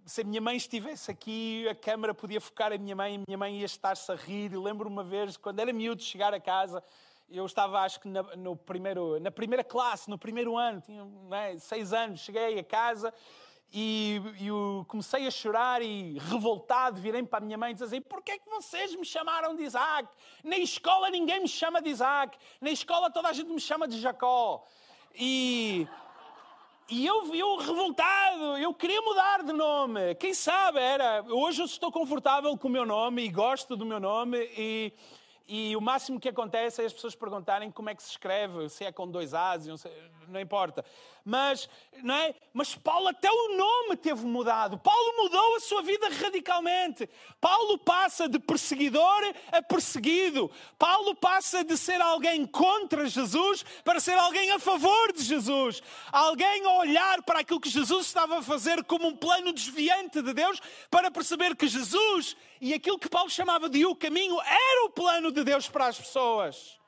se 0.06 0.22
a 0.22 0.24
minha 0.24 0.40
mãe 0.40 0.56
estivesse 0.56 1.08
aqui, 1.08 1.68
a 1.68 1.74
câmara 1.74 2.12
podia 2.12 2.40
focar 2.40 2.72
a 2.72 2.78
minha 2.78 2.96
mãe, 2.96 3.16
a 3.16 3.22
minha 3.28 3.38
mãe 3.38 3.60
ia 3.60 3.66
estar-se 3.66 4.10
a 4.10 4.16
rir. 4.16 4.56
Lembro 4.56 4.88
uma 4.88 5.04
vez, 5.04 5.36
quando 5.36 5.60
era 5.60 5.72
miúdo, 5.72 6.02
chegar 6.02 6.34
a 6.34 6.40
casa, 6.40 6.82
eu 7.28 7.46
estava, 7.46 7.80
acho 7.80 8.00
que 8.00 8.08
na, 8.08 8.22
no 8.36 8.56
primeiro, 8.56 9.20
na 9.20 9.30
primeira 9.30 9.62
classe, 9.62 10.10
no 10.10 10.18
primeiro 10.18 10.56
ano, 10.56 10.80
tinha 10.80 11.06
é, 11.32 11.58
seis 11.58 11.92
anos, 11.92 12.20
cheguei 12.20 12.58
a 12.58 12.64
casa 12.64 13.14
e, 13.72 14.20
eu 14.40 14.84
comecei 14.88 15.26
a 15.26 15.30
chorar 15.30 15.80
e 15.80 16.18
revoltado, 16.18 17.00
virei 17.00 17.22
para 17.22 17.38
a 17.38 17.42
minha 17.42 17.56
mãe 17.56 17.70
e 17.70 17.74
disse 17.74 17.84
assim, 17.84 18.00
porquê 18.00 18.32
é 18.32 18.38
que 18.38 18.48
vocês 18.50 18.94
me 18.96 19.04
chamaram 19.04 19.54
de 19.54 19.62
Isaac? 19.62 20.08
Na 20.42 20.58
escola 20.58 21.08
ninguém 21.08 21.40
me 21.40 21.48
chama 21.48 21.80
de 21.80 21.88
Isaac, 21.88 22.36
na 22.60 22.70
escola 22.70 23.10
toda 23.10 23.28
a 23.28 23.32
gente 23.32 23.50
me 23.50 23.60
chama 23.60 23.86
de 23.86 24.00
Jacó. 24.00 24.64
E 25.14 25.86
e 26.88 27.06
eu, 27.06 27.32
eu 27.32 27.56
revoltado, 27.58 28.58
eu 28.58 28.74
queria 28.74 29.00
mudar 29.00 29.44
de 29.44 29.52
nome. 29.52 30.16
Quem 30.16 30.34
sabe 30.34 30.80
era. 30.80 31.24
Hoje 31.28 31.62
eu 31.62 31.66
estou 31.66 31.92
confortável 31.92 32.58
com 32.58 32.66
o 32.66 32.70
meu 32.70 32.84
nome 32.84 33.22
e 33.22 33.28
gosto 33.28 33.76
do 33.76 33.86
meu 33.86 34.00
nome 34.00 34.38
e 34.58 34.92
e 35.52 35.74
o 35.74 35.80
máximo 35.80 36.20
que 36.20 36.28
acontece 36.28 36.80
é 36.80 36.84
as 36.86 36.92
pessoas 36.92 37.16
perguntarem 37.16 37.72
como 37.72 37.90
é 37.90 37.94
que 37.96 38.04
se 38.04 38.10
escreve, 38.10 38.68
se 38.68 38.84
é 38.84 38.92
com 38.92 39.10
dois 39.10 39.34
As, 39.34 39.66
não 40.28 40.40
importa. 40.40 40.84
Mas, 41.24 41.68
não 42.02 42.14
é? 42.14 42.34
Mas 42.52 42.74
Paulo 42.74 43.08
até 43.08 43.30
o 43.30 43.56
nome 43.56 43.96
teve 43.96 44.24
mudado. 44.24 44.78
Paulo 44.78 45.22
mudou 45.22 45.56
a 45.56 45.60
sua 45.60 45.82
vida 45.82 46.08
radicalmente. 46.08 47.08
Paulo 47.40 47.78
passa 47.78 48.28
de 48.28 48.38
perseguidor 48.38 49.34
a 49.52 49.62
perseguido. 49.62 50.50
Paulo 50.78 51.14
passa 51.14 51.62
de 51.62 51.76
ser 51.76 52.00
alguém 52.00 52.46
contra 52.46 53.06
Jesus 53.06 53.64
para 53.84 54.00
ser 54.00 54.18
alguém 54.18 54.50
a 54.50 54.58
favor 54.58 55.12
de 55.12 55.22
Jesus. 55.22 55.82
Alguém 56.10 56.64
a 56.64 56.72
olhar 56.78 57.22
para 57.22 57.40
aquilo 57.40 57.60
que 57.60 57.70
Jesus 57.70 58.06
estava 58.06 58.38
a 58.38 58.42
fazer 58.42 58.82
como 58.84 59.06
um 59.06 59.16
plano 59.16 59.52
desviante 59.52 60.22
de 60.22 60.32
Deus 60.32 60.60
para 60.90 61.10
perceber 61.10 61.54
que 61.54 61.68
Jesus 61.68 62.36
e 62.60 62.74
aquilo 62.74 62.98
que 62.98 63.08
Paulo 63.08 63.30
chamava 63.30 63.68
de 63.68 63.86
o 63.86 63.94
caminho 63.94 64.40
era 64.40 64.84
o 64.86 64.90
plano 64.90 65.30
de 65.30 65.44
Deus 65.44 65.68
para 65.68 65.86
as 65.86 65.98
pessoas. 65.98 66.79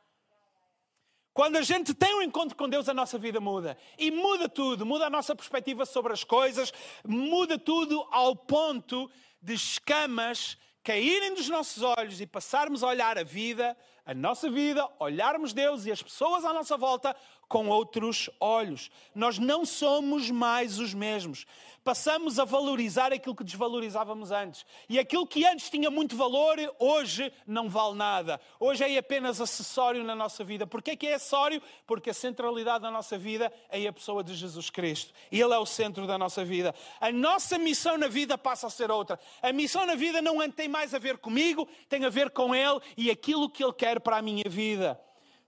Quando 1.35 1.57
a 1.57 1.62
gente 1.62 1.95
tem 1.95 2.14
um 2.14 2.23
encontro 2.23 2.57
com 2.57 2.68
Deus, 2.68 2.88
a 2.88 2.95
nossa 2.95 3.18
vida 3.18 3.40
muda. 3.40 3.77
E 3.99 4.11
muda 4.11 4.49
tudo. 4.49 4.85
Muda 4.85 5.07
a 5.07 5.11
nossa 5.11 5.35
perspectiva 5.35 5.87
sobre 5.87 6.12
as 6.12 6.25
coisas, 6.25 6.73
muda 7.07 7.59
tudo 7.59 8.07
ao 8.11 8.37
ponto 8.37 9.11
de 9.40 9.55
escamas 9.55 10.59
caírem 10.85 11.35
dos 11.35 11.49
nossos 11.49 11.83
olhos 11.83 12.21
e 12.21 12.27
passarmos 12.27 12.83
a 12.83 12.88
olhar 12.88 13.16
a 13.16 13.23
vida, 13.23 13.77
a 14.05 14.12
nossa 14.12 14.51
vida, 14.51 14.87
olharmos 14.99 15.53
Deus 15.53 15.87
e 15.87 15.92
as 15.92 16.03
pessoas 16.03 16.45
à 16.45 16.53
nossa 16.53 16.77
volta 16.77 17.16
com 17.53 17.69
outros 17.69 18.31
olhos. 18.41 18.91
Nós 19.15 19.38
não 19.38 19.67
somos 19.67 20.31
mais 20.31 20.79
os 20.79 20.95
mesmos. 20.95 21.45
Passamos 21.85 22.38
a 22.38 22.47
valorizar 22.47 23.12
aquilo 23.12 23.37
que 23.37 23.45
desvalorizávamos 23.45 24.31
antes. 24.31 24.65
E 24.88 24.99
aquilo 24.99 25.27
que 25.27 25.45
antes 25.45 25.69
tinha 25.69 25.91
muito 25.91 26.17
valor, 26.17 26.57
hoje 26.79 27.31
não 27.47 27.69
vale 27.69 27.95
nada. 27.95 28.41
Hoje 28.59 28.85
é 28.85 28.97
apenas 28.97 29.38
acessório 29.38 30.03
na 30.03 30.15
nossa 30.15 30.43
vida. 30.43 30.67
Porquê 30.67 30.97
que 30.97 31.07
é 31.07 31.15
acessório? 31.15 31.61
Porque 31.87 32.09
a 32.09 32.15
centralidade 32.15 32.85
da 32.85 32.91
nossa 32.91 33.19
vida 33.19 33.53
é 33.69 33.87
a 33.87 33.93
pessoa 33.93 34.25
de 34.25 34.35
Jesus 34.35 34.71
Cristo. 34.71 35.12
Ele 35.31 35.53
é 35.53 35.59
o 35.59 35.67
centro 35.67 36.07
da 36.07 36.17
nossa 36.17 36.43
vida. 36.43 36.75
A 37.03 37.12
nossa 37.12 37.59
missão 37.59 37.99
na 37.99 38.09
vida 38.09 38.38
passa 38.38 38.69
a 38.69 38.71
ser 38.71 38.91
outra. 38.91 39.21
A 39.43 39.53
missão 39.53 39.85
na 39.85 39.95
vida 39.95 40.23
não 40.23 40.38
tem 40.51 40.69
mais 40.69 40.95
a 40.95 40.99
ver 40.99 41.19
comigo, 41.19 41.69
tem 41.87 42.03
a 42.07 42.09
ver 42.09 42.31
com 42.31 42.55
Ele 42.55 42.81
e 42.97 43.11
aquilo 43.11 43.51
que 43.51 43.62
Ele 43.62 43.75
quer 43.75 44.01
para 44.01 44.17
a 44.17 44.23
minha 44.23 44.49
vida. 44.49 44.99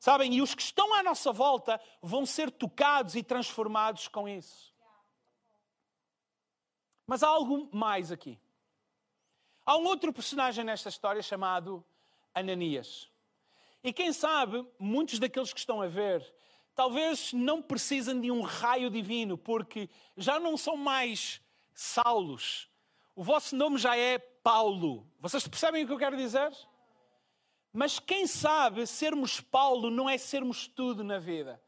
Sabem? 0.05 0.35
E 0.35 0.43
os 0.43 0.55
que 0.55 0.61
estão 0.61 0.93
à 0.93 1.03
nossa 1.03 1.33
volta 1.33 1.81
vão 2.03 2.27
ser 2.27 2.51
tocados 2.51 3.15
e 3.15 3.23
transformados 3.23 4.07
com 4.07 4.29
isso. 4.29 4.71
Mas 7.07 7.23
há 7.23 7.29
algo 7.29 7.71
mais 7.73 8.13
aqui. 8.13 8.39
Há 9.65 9.79
um 9.79 9.87
outro 9.87 10.13
personagem 10.13 10.63
nesta 10.63 10.91
história 10.91 11.23
chamado 11.23 11.83
Ananias. 12.35 13.11
E 13.83 13.95
quem 13.95 14.13
sabe, 14.13 14.69
muitos 14.79 15.19
daqueles 15.19 15.55
que 15.55 15.61
estão 15.61 15.81
a 15.81 15.87
ver, 15.87 16.23
talvez 16.75 17.33
não 17.33 17.63
precisem 17.63 18.21
de 18.21 18.31
um 18.31 18.43
raio 18.43 18.91
divino, 18.91 19.39
porque 19.39 19.89
já 20.19 20.39
não 20.39 20.59
são 20.59 20.77
mais 20.77 21.41
Saulos. 21.73 22.69
O 23.17 23.25
vosso 23.25 23.57
nome 23.57 23.79
já 23.79 23.97
é 23.97 24.19
Paulo. 24.19 25.11
Vocês 25.19 25.49
percebem 25.49 25.83
o 25.83 25.87
que 25.87 25.95
eu 25.95 25.99
quero 25.99 26.19
dizer? 26.19 26.55
Mas 27.77 27.99
quem 27.99 28.25
sabe 28.25 28.87
sermos 28.87 29.41
Paulo 29.41 29.91
não 29.91 30.09
é 30.09 30.17
sermos 30.17 30.69
tudo 30.69 31.03
na 31.03 31.19
vida. 31.19 31.61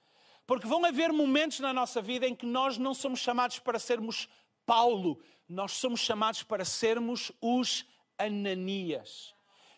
Porque 0.46 0.64
vão 0.64 0.84
haver 0.84 1.12
momentos 1.12 1.58
na 1.58 1.72
nossa 1.72 2.00
vida 2.00 2.28
em 2.28 2.34
que 2.34 2.46
nós 2.46 2.78
não 2.78 2.94
somos 2.94 3.18
chamados 3.18 3.58
para 3.58 3.76
sermos 3.76 4.28
Paulo, 4.64 5.20
nós 5.48 5.72
somos 5.72 5.98
chamados 5.98 6.44
para 6.44 6.64
sermos 6.64 7.32
os 7.40 7.84
Ananias. 8.16 9.35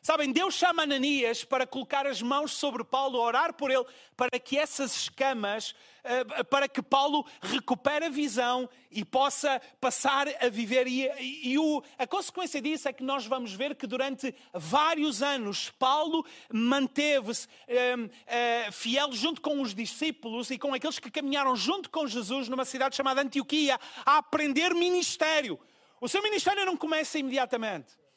Sabem, 0.08 0.32
Deus 0.32 0.54
chama 0.54 0.84
Ananias 0.84 1.44
para 1.44 1.66
colocar 1.66 2.06
as 2.06 2.22
mãos 2.22 2.52
sobre 2.52 2.82
Paulo, 2.82 3.18
orar 3.18 3.52
por 3.52 3.70
ele, 3.70 3.84
para 4.16 4.40
que 4.40 4.56
essas 4.56 4.96
escamas, 4.96 5.74
eh, 6.02 6.44
para 6.44 6.66
que 6.66 6.80
Paulo 6.80 7.26
recupere 7.42 8.06
a 8.06 8.08
visão 8.08 8.70
e 8.90 9.04
possa 9.04 9.60
passar 9.78 10.26
a 10.42 10.48
viver. 10.48 10.86
E, 10.86 11.50
e 11.50 11.58
o, 11.58 11.82
a 11.98 12.06
consequência 12.06 12.58
disso 12.58 12.88
é 12.88 12.92
que 12.94 13.02
nós 13.02 13.26
vamos 13.26 13.52
ver 13.52 13.74
que 13.74 13.86
durante 13.86 14.34
vários 14.54 15.22
anos 15.22 15.68
Paulo 15.78 16.24
manteve-se 16.50 17.46
um, 17.68 18.06
uh, 18.06 18.72
fiel 18.72 19.12
junto 19.12 19.42
com 19.42 19.60
os 19.60 19.74
discípulos 19.74 20.50
e 20.50 20.56
com 20.56 20.72
aqueles 20.72 20.98
que 20.98 21.10
caminharam 21.10 21.54
junto 21.54 21.90
com 21.90 22.06
Jesus 22.06 22.48
numa 22.48 22.64
cidade 22.64 22.96
chamada 22.96 23.20
Antioquia 23.20 23.78
a 24.06 24.16
aprender 24.16 24.74
ministério. 24.74 25.60
O 26.00 26.08
seu 26.08 26.22
ministério 26.22 26.64
não 26.64 26.78
começa 26.78 27.18
imediatamente. 27.18 28.07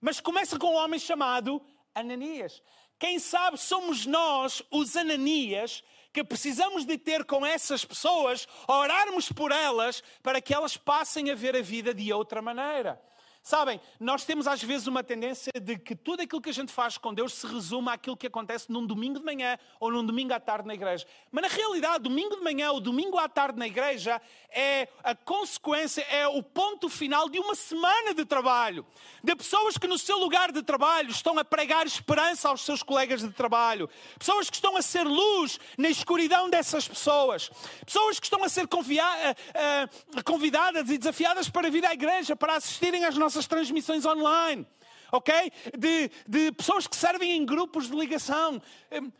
Mas 0.00 0.20
começa 0.20 0.58
com 0.58 0.68
um 0.68 0.76
homem 0.76 0.98
chamado 0.98 1.60
Ananias. 1.94 2.62
Quem 2.98 3.18
sabe 3.18 3.58
somos 3.58 4.06
nós, 4.06 4.62
os 4.70 4.96
Ananias, 4.96 5.82
que 6.12 6.24
precisamos 6.24 6.84
de 6.84 6.98
ter 6.98 7.24
com 7.24 7.44
essas 7.46 7.84
pessoas, 7.84 8.46
orarmos 8.66 9.30
por 9.30 9.52
elas, 9.52 10.02
para 10.22 10.40
que 10.40 10.52
elas 10.52 10.76
passem 10.76 11.30
a 11.30 11.34
ver 11.34 11.56
a 11.56 11.62
vida 11.62 11.94
de 11.94 12.12
outra 12.12 12.42
maneira. 12.42 13.00
Sabem, 13.42 13.80
nós 13.98 14.24
temos 14.24 14.46
às 14.46 14.62
vezes 14.62 14.86
uma 14.86 15.02
tendência 15.02 15.50
de 15.60 15.78
que 15.78 15.96
tudo 15.96 16.22
aquilo 16.22 16.42
que 16.42 16.50
a 16.50 16.54
gente 16.54 16.70
faz 16.70 16.98
com 16.98 17.12
Deus 17.12 17.32
se 17.32 17.46
resume 17.46 17.88
àquilo 17.88 18.16
que 18.16 18.26
acontece 18.26 18.70
num 18.70 18.86
domingo 18.86 19.18
de 19.18 19.24
manhã 19.24 19.58
ou 19.80 19.90
num 19.90 20.04
domingo 20.04 20.34
à 20.34 20.38
tarde 20.38 20.68
na 20.68 20.74
igreja. 20.74 21.06
Mas 21.32 21.42
na 21.42 21.48
realidade, 21.48 22.04
domingo 22.04 22.36
de 22.36 22.42
manhã 22.42 22.70
ou 22.70 22.80
domingo 22.80 23.18
à 23.18 23.28
tarde 23.28 23.58
na 23.58 23.66
igreja 23.66 24.20
é 24.50 24.88
a 25.02 25.14
consequência, 25.14 26.02
é 26.02 26.28
o 26.28 26.42
ponto 26.42 26.88
final 26.90 27.30
de 27.30 27.38
uma 27.38 27.54
semana 27.54 28.12
de 28.12 28.26
trabalho. 28.26 28.84
De 29.24 29.34
pessoas 29.34 29.78
que 29.78 29.86
no 29.86 29.98
seu 29.98 30.18
lugar 30.18 30.52
de 30.52 30.62
trabalho 30.62 31.10
estão 31.10 31.38
a 31.38 31.44
pregar 31.44 31.86
esperança 31.86 32.50
aos 32.50 32.60
seus 32.60 32.82
colegas 32.82 33.22
de 33.22 33.30
trabalho. 33.30 33.88
Pessoas 34.18 34.50
que 34.50 34.56
estão 34.56 34.76
a 34.76 34.82
ser 34.82 35.04
luz 35.04 35.58
na 35.78 35.88
escuridão 35.88 36.50
dessas 36.50 36.86
pessoas. 36.86 37.50
Pessoas 37.86 38.20
que 38.20 38.26
estão 38.26 38.44
a 38.44 38.50
ser 38.50 38.64
eh, 38.64 39.36
eh, 39.54 39.88
convidadas 40.24 40.90
e 40.90 40.98
desafiadas 40.98 41.48
para 41.48 41.70
vir 41.70 41.86
à 41.86 41.94
igreja, 41.94 42.36
para 42.36 42.56
assistirem 42.56 43.06
às 43.06 43.16
nossas 43.16 43.29
nossas 43.30 43.46
transmissões 43.46 44.04
online, 44.04 44.66
ok? 45.12 45.52
De, 45.78 46.10
de 46.26 46.52
pessoas 46.52 46.88
que 46.88 46.96
servem 46.96 47.30
em 47.32 47.46
grupos 47.46 47.88
de 47.88 47.94
ligação. 47.94 48.60
Hum, 48.90 49.12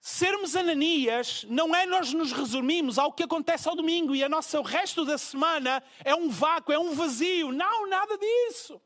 sermos 0.00 0.54
Ananias 0.54 1.44
não 1.48 1.74
é 1.74 1.84
nós 1.84 2.12
nos 2.12 2.30
resumirmos 2.30 2.98
ao 2.98 3.12
que 3.12 3.24
acontece 3.24 3.68
ao 3.68 3.74
domingo 3.74 4.14
e 4.14 4.22
a 4.22 4.28
nossa, 4.28 4.60
o 4.60 4.62
resto 4.62 5.04
da 5.04 5.18
semana 5.18 5.82
é 6.04 6.14
um 6.14 6.30
vácuo, 6.30 6.72
é 6.72 6.78
um 6.78 6.94
vazio. 6.94 7.50
Não, 7.50 7.88
nada 7.88 8.16
disso. 8.16 8.80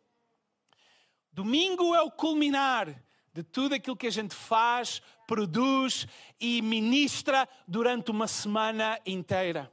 Domingo 1.30 1.94
é 1.94 2.00
o 2.00 2.10
culminar 2.10 2.94
de 3.34 3.42
tudo 3.42 3.74
aquilo 3.74 3.96
que 3.96 4.06
a 4.06 4.10
gente 4.10 4.34
faz, 4.34 5.02
produz 5.26 6.06
e 6.40 6.62
ministra 6.62 7.46
durante 7.68 8.10
uma 8.10 8.26
semana 8.26 8.98
inteira. 9.04 9.70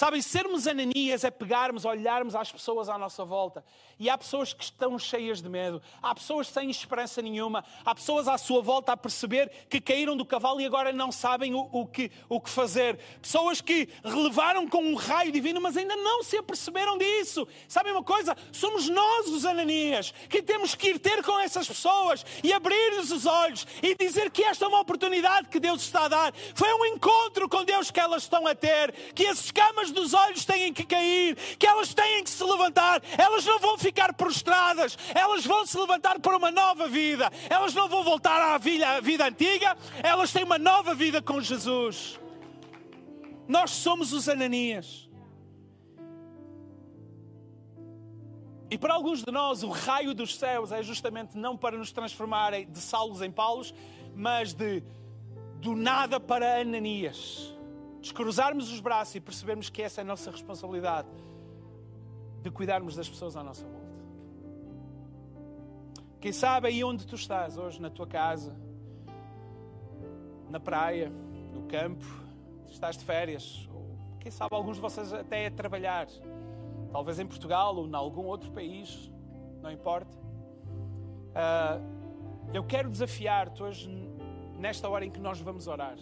Sabem, 0.00 0.22
sermos 0.22 0.66
Ananias 0.66 1.24
é 1.24 1.30
pegarmos, 1.30 1.84
olharmos 1.84 2.34
às 2.34 2.50
pessoas 2.50 2.88
à 2.88 2.96
nossa 2.96 3.22
volta. 3.22 3.62
E 3.98 4.08
há 4.08 4.16
pessoas 4.16 4.54
que 4.54 4.64
estão 4.64 4.98
cheias 4.98 5.42
de 5.42 5.48
medo, 5.50 5.82
há 6.02 6.14
pessoas 6.14 6.48
sem 6.48 6.70
esperança 6.70 7.20
nenhuma, 7.20 7.62
há 7.84 7.94
pessoas 7.94 8.26
à 8.26 8.38
sua 8.38 8.62
volta 8.62 8.92
a 8.92 8.96
perceber 8.96 9.50
que 9.68 9.78
caíram 9.78 10.16
do 10.16 10.24
cavalo 10.24 10.58
e 10.58 10.64
agora 10.64 10.90
não 10.90 11.12
sabem 11.12 11.54
o, 11.54 11.68
o, 11.70 11.86
que, 11.86 12.10
o 12.30 12.40
que 12.40 12.48
fazer. 12.48 12.98
Pessoas 13.20 13.60
que 13.60 13.90
relevaram 14.02 14.66
com 14.66 14.82
um 14.82 14.94
raio 14.94 15.30
divino, 15.30 15.60
mas 15.60 15.76
ainda 15.76 15.94
não 15.96 16.22
se 16.22 16.38
aperceberam 16.38 16.96
disso. 16.96 17.46
Sabem 17.68 17.92
uma 17.92 18.02
coisa? 18.02 18.34
Somos 18.52 18.88
nós 18.88 19.28
os 19.28 19.44
Ananias 19.44 20.14
que 20.30 20.40
temos 20.40 20.74
que 20.74 20.88
ir 20.88 20.98
ter 20.98 21.22
com 21.22 21.38
essas 21.38 21.68
pessoas 21.68 22.24
e 22.42 22.54
abrir-lhes 22.54 23.10
os 23.10 23.26
olhos 23.26 23.66
e 23.82 23.94
dizer 23.94 24.30
que 24.30 24.44
esta 24.44 24.64
é 24.64 24.68
uma 24.68 24.80
oportunidade 24.80 25.48
que 25.48 25.60
Deus 25.60 25.82
está 25.82 26.06
a 26.06 26.08
dar. 26.08 26.34
Foi 26.54 26.72
um 26.72 26.86
encontro 26.86 27.50
com 27.50 27.66
Deus 27.66 27.90
que 27.90 28.00
elas 28.00 28.22
estão 28.22 28.46
a 28.46 28.54
ter, 28.54 28.94
que 29.14 29.26
as 29.26 29.44
escamas 29.44 29.89
dos 29.90 30.14
olhos 30.14 30.44
têm 30.44 30.72
que 30.72 30.84
cair, 30.84 31.36
que 31.58 31.66
elas 31.66 31.94
têm 31.94 32.22
que 32.24 32.30
se 32.30 32.42
levantar, 32.42 33.02
elas 33.16 33.44
não 33.44 33.58
vão 33.58 33.78
ficar 33.78 34.14
prostradas, 34.14 34.96
elas 35.14 35.44
vão 35.44 35.66
se 35.66 35.78
levantar 35.78 36.18
para 36.20 36.36
uma 36.36 36.50
nova 36.50 36.88
vida, 36.88 37.30
elas 37.48 37.74
não 37.74 37.88
vão 37.88 38.02
voltar 38.02 38.40
à 38.40 38.58
vida, 38.58 38.88
à 38.88 39.00
vida 39.00 39.26
antiga, 39.26 39.76
elas 40.02 40.32
têm 40.32 40.44
uma 40.44 40.58
nova 40.58 40.94
vida 40.94 41.20
com 41.22 41.40
Jesus. 41.40 42.18
Nós 43.46 43.70
somos 43.70 44.12
os 44.12 44.28
Ananias. 44.28 45.08
E 48.70 48.78
para 48.78 48.94
alguns 48.94 49.24
de 49.24 49.32
nós, 49.32 49.64
o 49.64 49.68
raio 49.68 50.14
dos 50.14 50.36
céus 50.36 50.70
é 50.70 50.82
justamente 50.82 51.36
não 51.36 51.56
para 51.56 51.76
nos 51.76 51.90
transformarem 51.90 52.70
de 52.70 52.78
Saulos 52.78 53.20
em 53.20 53.30
Paulos, 53.30 53.74
mas 54.14 54.54
de 54.54 54.82
do 55.60 55.74
nada 55.76 56.18
para 56.18 56.60
Ananias 56.60 57.59
descruzarmos 58.00 58.72
os 58.72 58.80
braços 58.80 59.14
e 59.14 59.20
percebermos 59.20 59.68
que 59.68 59.82
essa 59.82 60.00
é 60.00 60.02
a 60.02 60.04
nossa 60.04 60.30
responsabilidade 60.30 61.08
de 62.42 62.50
cuidarmos 62.50 62.96
das 62.96 63.08
pessoas 63.08 63.36
à 63.36 63.44
nossa 63.44 63.64
volta. 63.64 63.90
Quem 66.20 66.32
sabe 66.32 66.68
aí 66.68 66.84
onde 66.84 67.06
tu 67.06 67.14
estás 67.14 67.56
hoje, 67.56 67.80
na 67.80 67.90
tua 67.90 68.06
casa, 68.06 68.54
na 70.48 70.60
praia, 70.60 71.10
no 71.52 71.62
campo, 71.62 72.04
estás 72.68 72.96
de 72.96 73.04
férias, 73.04 73.68
ou 73.72 73.96
quem 74.18 74.30
sabe 74.30 74.54
alguns 74.54 74.76
de 74.76 74.82
vocês 74.82 75.12
até 75.12 75.46
a 75.46 75.50
trabalhar, 75.50 76.06
talvez 76.92 77.18
em 77.18 77.26
Portugal 77.26 77.76
ou 77.76 77.86
em 77.86 77.94
algum 77.94 78.26
outro 78.26 78.50
país, 78.50 79.10
não 79.62 79.70
importa. 79.70 80.18
Uh, 81.30 82.00
eu 82.52 82.64
quero 82.64 82.90
desafiar-te 82.90 83.62
hoje, 83.62 83.88
nesta 84.58 84.88
hora 84.88 85.04
em 85.04 85.10
que 85.10 85.20
nós 85.20 85.40
vamos 85.40 85.66
orar. 85.68 85.96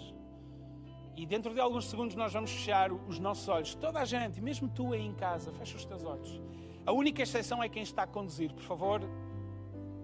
E 1.19 1.27
dentro 1.27 1.53
de 1.53 1.59
alguns 1.59 1.87
segundos 1.87 2.15
nós 2.15 2.33
vamos 2.33 2.53
fechar 2.53 2.93
os 2.93 3.19
nossos 3.19 3.49
olhos. 3.49 3.75
Toda 3.75 3.99
a 3.99 4.05
gente, 4.05 4.41
mesmo 4.41 4.69
tu 4.69 4.93
aí 4.93 5.05
em 5.05 5.13
casa, 5.13 5.51
fecha 5.51 5.77
os 5.77 5.85
teus 5.85 6.05
olhos. 6.05 6.41
A 6.87 6.93
única 6.93 7.21
exceção 7.21 7.61
é 7.61 7.69
quem 7.69 7.83
está 7.83 8.05
a 8.05 8.07
conduzir. 8.07 8.55
Por 8.55 8.63
favor, 8.63 9.01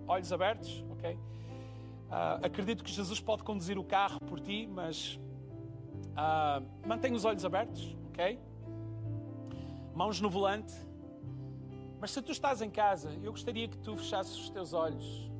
olhos 0.09 0.33
abertos, 0.33 0.85
ok? 0.91 1.15
Uh, 1.15 1.19
acredito 2.43 2.83
que 2.83 2.91
Jesus 2.91 3.21
pode 3.21 3.45
conduzir 3.45 3.79
o 3.79 3.85
carro 3.85 4.19
por 4.23 4.41
ti, 4.41 4.67
mas 4.67 5.21
uh, 6.19 6.67
mantenha 6.85 7.15
os 7.15 7.25
olhos 7.25 7.45
abertos, 7.45 7.97
ok? 8.09 8.41
Mãos 9.95 10.21
no 10.21 10.29
volante. 10.29 10.75
Mas 12.01 12.11
se 12.11 12.21
tu 12.23 12.33
estás 12.33 12.61
em 12.61 12.71
casa, 12.71 13.13
eu 13.23 13.31
gostaria 13.31 13.69
que 13.69 13.79
tu 13.79 13.97
fechasses 13.97 14.37
os 14.37 14.51
teus 14.51 14.73
olhos 14.73 15.31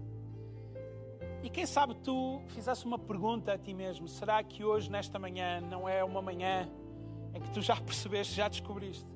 e 1.45 1.51
quem 1.51 1.67
sabe 1.67 1.95
tu 1.97 2.41
fizesse 2.49 2.87
uma 2.87 2.99
pergunta 2.99 3.53
a 3.53 3.59
ti 3.59 3.75
mesmo: 3.75 4.09
será 4.09 4.43
que 4.43 4.65
hoje, 4.65 4.91
nesta 4.91 5.19
manhã, 5.19 5.61
não 5.61 5.87
é 5.87 6.03
uma 6.03 6.23
manhã 6.23 6.67
em 7.35 7.41
que 7.41 7.51
tu 7.51 7.61
já 7.61 7.77
percebeste, 7.77 8.35
já 8.35 8.49
descobriste 8.49 9.07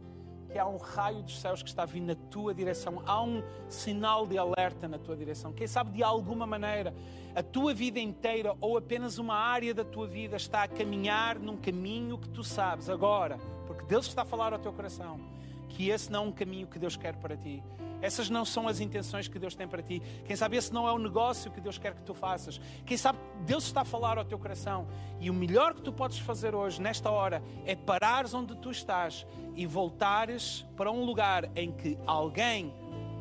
que 0.53 0.59
há 0.59 0.67
um 0.67 0.77
raio 0.77 1.23
dos 1.23 1.41
céus 1.41 1.63
que 1.63 1.69
está 1.69 1.85
vindo 1.87 2.07
na 2.07 2.15
tua 2.15 2.55
direção, 2.55 3.03
há 3.07 3.23
um 3.23 3.43
sinal 3.69 4.27
de 4.27 4.37
alerta 4.37 4.87
na 4.87 4.99
tua 4.99 5.17
direção? 5.17 5.53
Quem 5.53 5.67
sabe 5.67 5.91
de 5.91 6.03
alguma 6.03 6.47
maneira 6.47 6.95
a 7.35 7.43
tua 7.43 7.73
vida 7.73 7.99
inteira 7.99 8.55
ou 8.61 8.77
apenas 8.77 9.19
uma 9.19 9.35
área 9.35 9.73
da 9.73 9.85
tua 9.85 10.07
vida 10.07 10.37
está 10.37 10.63
a 10.63 10.69
caminhar 10.69 11.39
num 11.39 11.57
caminho 11.57 12.19
que 12.19 12.29
tu 12.29 12.45
sabes 12.45 12.91
agora, 12.91 13.39
porque 13.67 13.85
Deus 13.85 14.07
está 14.07 14.23
a 14.23 14.25
falar 14.25 14.53
ao 14.53 14.59
teu 14.59 14.73
coração, 14.73 15.19
que 15.69 15.89
esse 15.89 16.11
não 16.11 16.25
é 16.25 16.29
um 16.29 16.33
caminho 16.33 16.67
que 16.67 16.79
Deus 16.79 16.97
quer 16.97 17.17
para 17.17 17.37
ti. 17.37 17.63
Essas 18.01 18.31
não 18.31 18.45
são 18.45 18.69
as 18.69 18.81
intenções 18.81 19.29
que 19.29 19.39
Deus 19.39 19.55
tem 19.55 19.67
para 19.67 19.83
ti. 19.83 20.03
Quem 20.25 20.37
sabe 20.37 20.57
esse 20.57 20.73
não 20.73 20.89
é 20.89 20.93
o 20.93 20.99
negócio 20.99 21.51
que 21.51 21.61
Deus 21.61 21.79
quer 21.79 21.95
que 21.95 22.03
tu 22.03 22.15
faças. 22.15 22.61
Quem 22.87 22.97
sabe 22.97 23.19
Deus 23.45 23.65
está 23.65 23.83
a 23.83 23.85
falar 23.85 24.19
ao 24.19 24.25
teu 24.25 24.39
coração. 24.39 24.87
E 25.21 25.31
o 25.31 25.35
melhor 25.35 25.75
que 25.75 25.83
tu 25.83 25.93
podes 25.93 26.19
fazer 26.19 26.55
hoje, 26.55 26.81
nesta 26.81 27.11
hora, 27.11 27.43
é 27.65 27.75
parares 27.75 28.35
onde 28.35 28.57
tu 28.57 28.71
estás 28.71 29.27
e 29.57 29.67
voltares 29.67 30.65
para 30.77 30.91
um 30.91 31.05
lugar 31.05 31.51
em 31.57 31.73
que 31.73 31.99
alguém 32.07 32.73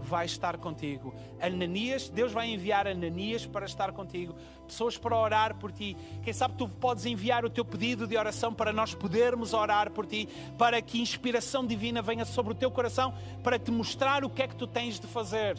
vai 0.07 0.25
estar 0.25 0.57
contigo. 0.57 1.13
Ananias, 1.39 2.09
Deus 2.09 2.31
vai 2.31 2.49
enviar 2.49 2.87
Ananias 2.87 3.45
para 3.45 3.65
estar 3.65 3.91
contigo, 3.91 4.35
pessoas 4.65 4.97
para 4.97 5.15
orar 5.15 5.55
por 5.55 5.71
ti. 5.71 5.95
Quem 6.23 6.33
sabe 6.33 6.55
tu 6.57 6.67
podes 6.67 7.05
enviar 7.05 7.45
o 7.45 7.49
teu 7.49 7.65
pedido 7.65 8.07
de 8.07 8.17
oração 8.17 8.53
para 8.53 8.71
nós 8.71 8.95
podermos 8.95 9.53
orar 9.53 9.91
por 9.91 10.05
ti, 10.05 10.27
para 10.57 10.81
que 10.81 11.01
inspiração 11.01 11.65
divina 11.65 12.01
venha 12.01 12.25
sobre 12.25 12.53
o 12.53 12.55
teu 12.55 12.71
coração, 12.71 13.13
para 13.43 13.59
te 13.59 13.69
mostrar 13.69 14.23
o 14.23 14.29
que 14.29 14.41
é 14.41 14.47
que 14.47 14.55
tu 14.55 14.65
tens 14.65 14.99
de 14.99 15.07
fazer. 15.07 15.57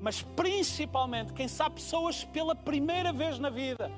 Mas 0.00 0.22
principalmente, 0.22 1.32
quem 1.32 1.48
sabe 1.48 1.76
pessoas 1.76 2.24
pela 2.24 2.54
primeira 2.54 3.12
vez 3.12 3.38
na 3.38 3.50
vida. 3.50 3.90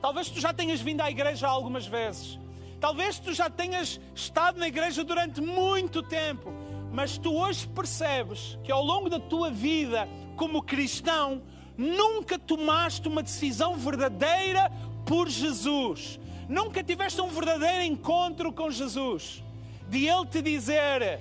Talvez 0.00 0.30
tu 0.30 0.40
já 0.40 0.52
tenhas 0.52 0.80
vindo 0.80 1.02
à 1.02 1.10
igreja 1.10 1.46
algumas 1.46 1.86
vezes. 1.86 2.38
Talvez 2.80 3.18
tu 3.18 3.34
já 3.34 3.50
tenhas 3.50 4.00
estado 4.14 4.58
na 4.58 4.66
igreja 4.66 5.04
durante 5.04 5.40
muito 5.42 6.02
tempo 6.02 6.50
mas 6.92 7.18
tu 7.18 7.34
hoje 7.34 7.66
percebes 7.68 8.58
que 8.64 8.72
ao 8.72 8.84
longo 8.84 9.08
da 9.08 9.20
tua 9.20 9.50
vida 9.50 10.08
como 10.36 10.62
cristão, 10.62 11.42
nunca 11.76 12.38
tomaste 12.38 13.06
uma 13.06 13.22
decisão 13.22 13.76
verdadeira 13.76 14.72
por 15.04 15.28
Jesus. 15.28 16.18
Nunca 16.48 16.82
tiveste 16.82 17.20
um 17.20 17.28
verdadeiro 17.28 17.82
encontro 17.84 18.52
com 18.52 18.70
Jesus. 18.70 19.44
De 19.88 20.06
Ele 20.06 20.26
te 20.26 20.40
dizer 20.40 21.20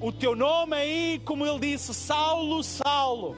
o 0.00 0.12
teu 0.12 0.36
nome 0.36 0.76
aí, 0.76 1.22
como 1.24 1.46
Ele 1.46 1.58
disse, 1.58 1.92
Saulo, 1.92 2.62
Saulo. 2.62 3.36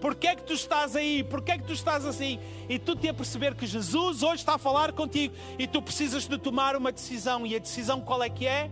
Porquê 0.00 0.28
é 0.28 0.34
que 0.34 0.42
tu 0.44 0.52
estás 0.52 0.94
aí? 0.96 1.24
Porquê 1.24 1.52
é 1.52 1.58
que 1.58 1.64
tu 1.64 1.72
estás 1.72 2.04
assim? 2.04 2.38
E 2.68 2.78
tu 2.78 2.94
te 2.94 3.08
a 3.08 3.14
perceber 3.14 3.54
que 3.54 3.66
Jesus 3.66 4.22
hoje 4.22 4.36
está 4.36 4.54
a 4.54 4.58
falar 4.58 4.92
contigo 4.92 5.34
e 5.58 5.66
tu 5.66 5.80
precisas 5.80 6.26
de 6.26 6.38
tomar 6.38 6.76
uma 6.76 6.92
decisão. 6.92 7.46
E 7.46 7.56
a 7.56 7.58
decisão 7.58 8.00
qual 8.00 8.22
é 8.22 8.28
que 8.28 8.46
é? 8.46 8.70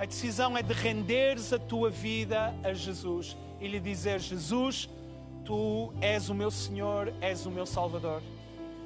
A 0.00 0.06
decisão 0.06 0.56
é 0.56 0.62
de 0.62 0.72
renderes 0.72 1.52
a 1.52 1.58
tua 1.58 1.90
vida 1.90 2.54
a 2.64 2.72
Jesus 2.72 3.36
e 3.60 3.68
lhe 3.68 3.78
dizer: 3.78 4.18
Jesus, 4.18 4.88
tu 5.44 5.92
és 6.00 6.30
o 6.30 6.34
meu 6.34 6.50
Senhor, 6.50 7.12
és 7.20 7.44
o 7.44 7.50
meu 7.50 7.66
Salvador. 7.66 8.22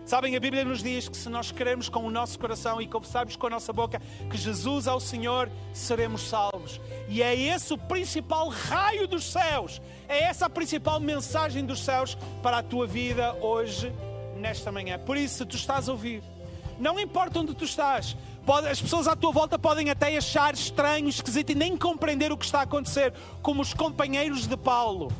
Sabem, 0.04 0.34
a 0.34 0.40
Bíblia 0.40 0.64
nos 0.64 0.82
diz 0.82 1.08
que 1.08 1.16
se 1.16 1.28
nós 1.28 1.52
queremos 1.52 1.88
com 1.88 2.00
o 2.00 2.10
nosso 2.10 2.36
coração 2.36 2.82
e 2.82 2.88
confessarmos 2.88 3.36
com 3.36 3.46
a 3.46 3.50
nossa 3.50 3.72
boca 3.72 4.02
que 4.28 4.36
Jesus 4.36 4.88
é 4.88 4.92
o 4.92 4.98
Senhor, 4.98 5.48
seremos 5.72 6.22
salvos. 6.22 6.80
E 7.08 7.22
é 7.22 7.32
esse 7.32 7.72
o 7.72 7.78
principal 7.78 8.48
raio 8.48 9.06
dos 9.06 9.30
céus, 9.30 9.80
é 10.08 10.24
essa 10.24 10.46
a 10.46 10.50
principal 10.50 10.98
mensagem 10.98 11.64
dos 11.64 11.78
céus 11.78 12.18
para 12.42 12.58
a 12.58 12.62
tua 12.62 12.88
vida 12.88 13.34
hoje, 13.34 13.92
nesta 14.36 14.72
manhã. 14.72 14.98
Por 14.98 15.16
isso, 15.16 15.36
se 15.36 15.46
tu 15.46 15.54
estás 15.54 15.88
a 15.88 15.92
ouvir, 15.92 16.24
não 16.78 16.98
importa 16.98 17.38
onde 17.38 17.54
tu 17.54 17.64
estás, 17.64 18.16
as 18.70 18.80
pessoas 18.80 19.08
à 19.08 19.16
tua 19.16 19.32
volta 19.32 19.58
podem 19.58 19.90
até 19.90 20.16
achar 20.16 20.52
estranho, 20.54 21.08
esquisito 21.08 21.50
e 21.50 21.54
nem 21.54 21.76
compreender 21.76 22.30
o 22.30 22.36
que 22.36 22.44
está 22.44 22.60
a 22.60 22.62
acontecer, 22.62 23.12
como 23.40 23.62
os 23.62 23.72
companheiros 23.72 24.46
de 24.46 24.56
Paulo. 24.56 25.10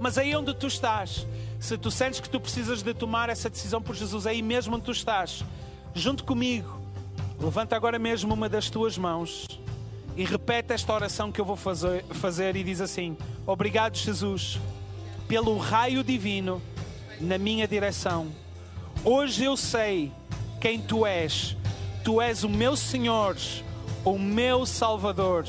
Mas 0.00 0.16
aí 0.16 0.34
onde 0.34 0.54
tu 0.54 0.66
estás, 0.66 1.26
se 1.60 1.76
tu 1.76 1.90
sentes 1.90 2.20
que 2.20 2.28
tu 2.28 2.40
precisas 2.40 2.82
de 2.82 2.94
tomar 2.94 3.28
essa 3.28 3.50
decisão 3.50 3.82
por 3.82 3.94
Jesus, 3.94 4.26
aí 4.26 4.42
mesmo 4.42 4.74
onde 4.74 4.84
tu 4.84 4.92
estás, 4.92 5.44
junto 5.94 6.24
comigo, 6.24 6.80
levanta 7.38 7.76
agora 7.76 7.98
mesmo 7.98 8.32
uma 8.34 8.48
das 8.48 8.70
tuas 8.70 8.96
mãos 8.96 9.46
e 10.16 10.24
repete 10.24 10.72
esta 10.72 10.92
oração 10.92 11.30
que 11.30 11.40
eu 11.40 11.44
vou 11.44 11.56
fazer, 11.56 12.04
fazer 12.04 12.56
e 12.56 12.64
diz 12.64 12.80
assim: 12.80 13.16
Obrigado, 13.46 13.96
Jesus, 13.96 14.58
pelo 15.28 15.56
raio 15.58 16.02
divino 16.02 16.60
na 17.20 17.38
minha 17.38 17.68
direção. 17.68 18.28
Hoje 19.04 19.44
eu 19.44 19.56
sei 19.56 20.12
quem 20.62 20.80
tu 20.80 21.04
és. 21.04 21.56
Tu 22.04 22.20
és 22.20 22.44
o 22.44 22.48
meu 22.48 22.76
Senhor, 22.76 23.36
o 24.04 24.16
meu 24.16 24.64
Salvador. 24.64 25.44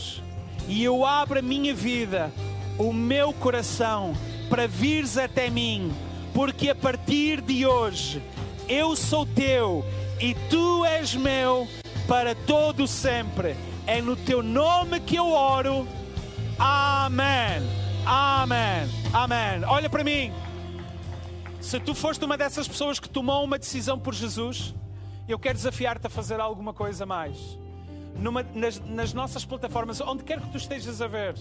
E 0.68 0.84
eu 0.84 1.06
abro 1.06 1.38
a 1.38 1.42
minha 1.42 1.72
vida, 1.72 2.32
o 2.80 2.92
meu 2.92 3.32
coração, 3.32 4.16
para 4.50 4.68
vires 4.68 5.16
até 5.16 5.52
mim, 5.52 5.94
porque 6.34 6.68
a 6.68 6.76
partir 6.76 7.42
de 7.42 7.64
hoje 7.64 8.24
eu 8.68 8.96
sou 8.96 9.24
teu 9.24 9.86
e 10.20 10.34
tu 10.50 10.84
és 10.84 11.14
meu 11.14 11.68
para 12.08 12.34
todo 12.34 12.88
sempre. 12.88 13.56
É 13.86 14.02
no 14.02 14.16
teu 14.16 14.42
nome 14.42 15.00
que 15.00 15.16
eu 15.16 15.32
oro. 15.32 15.88
Amém. 16.58 17.62
Amém. 18.04 18.90
Amém. 19.14 19.64
Olha 19.68 19.92
para 19.92 20.04
mim. 20.04 20.34
Se 21.62 21.80
tu 21.80 21.94
foste 21.94 22.26
uma 22.26 22.36
dessas 22.36 22.68
pessoas 22.68 23.00
que 23.00 23.08
tomou 23.08 23.44
uma 23.44 23.60
decisão 23.60 24.00
por 24.00 24.16
Jesus, 24.16 24.74
eu 25.28 25.40
quero 25.40 25.56
desafiar-te 25.56 26.08
a 26.08 26.10
fazer 26.10 26.40
alguma 26.40 26.74
coisa 26.74 27.06
mais. 27.06 27.60
Numa, 28.18 28.44
nas, 28.54 28.80
nas, 28.80 29.14
nossas 29.14 29.44
plataformas, 29.44 30.00
onde 30.02 30.24
quer 30.24 30.40
que 30.40 30.50
tu 30.50 30.58
estejas 30.58 31.02
a 31.02 31.08
ver, 31.08 31.36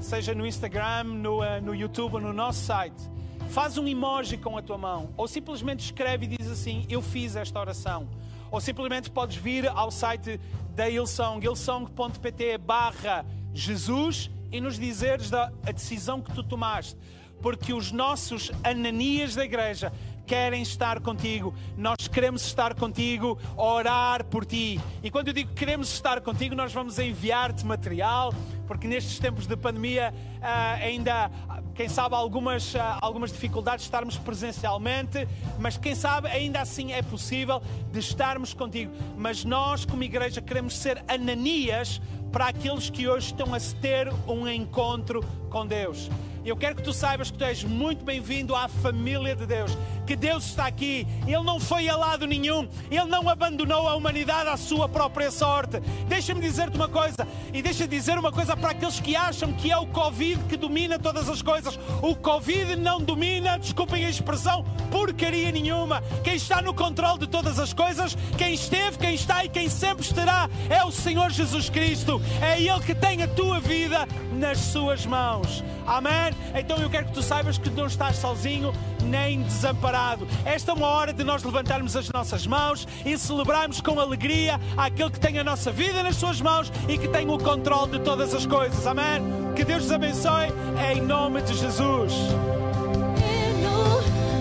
seja 0.00 0.34
no 0.34 0.46
Instagram, 0.46 1.04
no, 1.04 1.40
uh, 1.40 1.60
no 1.62 1.74
YouTube 1.74 2.14
ou 2.14 2.20
no 2.20 2.32
nosso 2.32 2.64
site, 2.64 3.00
faz 3.48 3.78
um 3.78 3.88
emoji 3.88 4.36
com 4.36 4.58
a 4.58 4.62
tua 4.62 4.76
mão, 4.76 5.10
ou 5.16 5.26
simplesmente 5.26 5.80
escreve 5.80 6.26
e 6.26 6.36
diz 6.36 6.50
assim: 6.50 6.86
Eu 6.88 7.00
fiz 7.00 7.34
esta 7.34 7.58
oração. 7.58 8.08
Ou 8.50 8.60
simplesmente 8.60 9.10
podes 9.10 9.36
vir 9.36 9.68
ao 9.68 9.90
site 9.90 10.40
da 10.74 10.88
Hillsong, 10.88 11.44
hillsong.pt 11.44 12.58
barra 12.58 13.24
Jesus 13.54 14.30
e 14.50 14.60
nos 14.60 14.78
dizeres 14.78 15.30
da 15.30 15.52
a 15.66 15.72
decisão 15.72 16.20
que 16.20 16.32
tu 16.32 16.42
tomaste 16.42 16.96
porque 17.42 17.72
os 17.72 17.92
nossos 17.92 18.50
Ananias 18.64 19.34
da 19.34 19.44
igreja 19.44 19.92
querem 20.28 20.60
estar 20.60 21.00
contigo, 21.00 21.54
nós 21.74 22.06
queremos 22.06 22.44
estar 22.44 22.74
contigo, 22.74 23.38
orar 23.56 24.26
por 24.26 24.44
ti. 24.44 24.78
E 25.02 25.10
quando 25.10 25.28
eu 25.28 25.32
digo 25.32 25.48
que 25.48 25.56
queremos 25.56 25.90
estar 25.90 26.20
contigo, 26.20 26.54
nós 26.54 26.70
vamos 26.70 26.98
enviar-te 26.98 27.64
material, 27.64 28.34
porque 28.68 28.86
nestes 28.86 29.18
tempos 29.18 29.46
de 29.46 29.56
pandemia 29.56 30.14
uh, 30.36 30.84
ainda, 30.84 31.30
quem 31.74 31.88
sabe, 31.88 32.14
algumas, 32.14 32.74
uh, 32.74 32.78
algumas 33.00 33.32
dificuldades 33.32 33.84
de 33.84 33.88
estarmos 33.88 34.16
presencialmente, 34.18 35.26
mas 35.58 35.78
quem 35.78 35.94
sabe 35.94 36.28
ainda 36.28 36.60
assim 36.60 36.92
é 36.92 37.02
possível 37.02 37.62
de 37.90 37.98
estarmos 37.98 38.52
contigo. 38.52 38.92
Mas 39.16 39.44
nós, 39.44 39.86
como 39.86 40.04
igreja, 40.04 40.42
queremos 40.42 40.76
ser 40.76 41.02
Ananias 41.08 42.00
para 42.30 42.48
aqueles 42.48 42.90
que 42.90 43.08
hoje 43.08 43.28
estão 43.28 43.54
a 43.54 43.58
ter 43.80 44.12
um 44.28 44.46
encontro 44.46 45.24
com 45.50 45.66
Deus. 45.66 46.10
Eu 46.44 46.56
quero 46.56 46.76
que 46.76 46.82
tu 46.82 46.92
saibas 46.92 47.30
que 47.30 47.36
tu 47.36 47.44
és 47.44 47.62
muito 47.62 48.04
bem-vindo 48.04 48.54
à 48.54 48.68
família 48.68 49.36
de 49.36 49.44
Deus, 49.44 49.76
que 50.06 50.16
Deus 50.16 50.46
está 50.46 50.66
aqui, 50.66 51.06
Ele 51.26 51.42
não 51.42 51.60
foi 51.60 51.88
a 51.88 51.96
lado 51.96 52.26
nenhum, 52.26 52.66
Ele 52.90 53.04
não 53.04 53.28
abandonou 53.28 53.86
a 53.86 53.94
humanidade 53.94 54.48
à 54.48 54.56
sua 54.56 54.88
própria 54.88 55.30
sorte. 55.30 55.78
Deixa-me 56.08 56.40
dizer-te 56.40 56.76
uma 56.76 56.88
coisa, 56.88 57.28
e 57.52 57.60
deixa 57.60 57.84
me 57.84 57.90
dizer 57.90 58.18
uma 58.18 58.32
coisa 58.32 58.56
para 58.58 58.70
aqueles 58.70 59.00
que 59.00 59.16
acham 59.16 59.52
que 59.52 59.70
é 59.70 59.76
o 59.76 59.86
Covid 59.86 60.42
que 60.44 60.56
domina 60.56 60.98
todas 60.98 61.28
as 61.28 61.40
coisas. 61.42 61.78
O 62.02 62.14
Covid 62.14 62.76
não 62.76 63.00
domina, 63.00 63.58
desculpem 63.58 64.04
a 64.04 64.10
expressão, 64.10 64.64
porcaria 64.90 65.50
nenhuma. 65.50 66.02
Quem 66.22 66.34
está 66.34 66.60
no 66.60 66.74
controle 66.74 67.20
de 67.20 67.26
todas 67.26 67.58
as 67.58 67.72
coisas, 67.72 68.16
quem 68.36 68.54
esteve, 68.54 68.98
quem 68.98 69.14
está 69.14 69.44
e 69.44 69.48
quem 69.48 69.68
sempre 69.68 70.04
estará, 70.04 70.48
é 70.68 70.84
o 70.84 70.90
Senhor 70.90 71.30
Jesus 71.30 71.70
Cristo. 71.70 72.20
É 72.42 72.60
Ele 72.60 72.80
que 72.80 72.94
tem 72.94 73.22
a 73.22 73.28
tua 73.28 73.60
vida 73.60 74.06
nas 74.32 74.58
suas 74.58 75.06
mãos. 75.06 75.62
Amém? 75.86 76.34
Então 76.54 76.76
eu 76.78 76.90
quero 76.90 77.06
que 77.06 77.12
tu 77.12 77.22
saibas 77.22 77.56
que 77.56 77.70
não 77.70 77.86
estás 77.86 78.16
sozinho 78.16 78.72
nem 79.02 79.42
desamparado. 79.42 80.26
Esta 80.44 80.72
é 80.72 80.74
uma 80.74 80.86
hora 80.86 81.12
de 81.12 81.24
nós 81.24 81.42
levantarmos 81.42 81.96
as 81.96 82.10
nossas 82.10 82.46
mãos 82.46 82.86
e 83.04 83.16
celebrarmos 83.16 83.80
com 83.80 83.98
alegria 83.98 84.60
aquele 84.76 85.10
que 85.10 85.18
tem 85.18 85.38
a 85.38 85.44
nossa 85.44 85.72
vida 85.72 86.02
nas 86.02 86.16
suas 86.16 86.40
mãos 86.40 86.70
e 86.88 86.98
que 86.98 87.08
tem 87.08 87.28
o 87.30 87.38
controle 87.38 87.92
de 87.92 88.00
todas 88.00 88.34
as 88.34 88.44
coisas. 88.48 88.86
Amém? 88.86 89.52
Que 89.54 89.64
Deus 89.64 89.84
os 89.84 89.92
abençoe 89.92 90.52
em 90.90 91.00
nome 91.02 91.42
de 91.42 91.54
Jesus. 91.54 92.12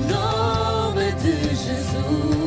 Nome 0.10 1.12
de 1.22 1.56
Jesus. 1.56 2.47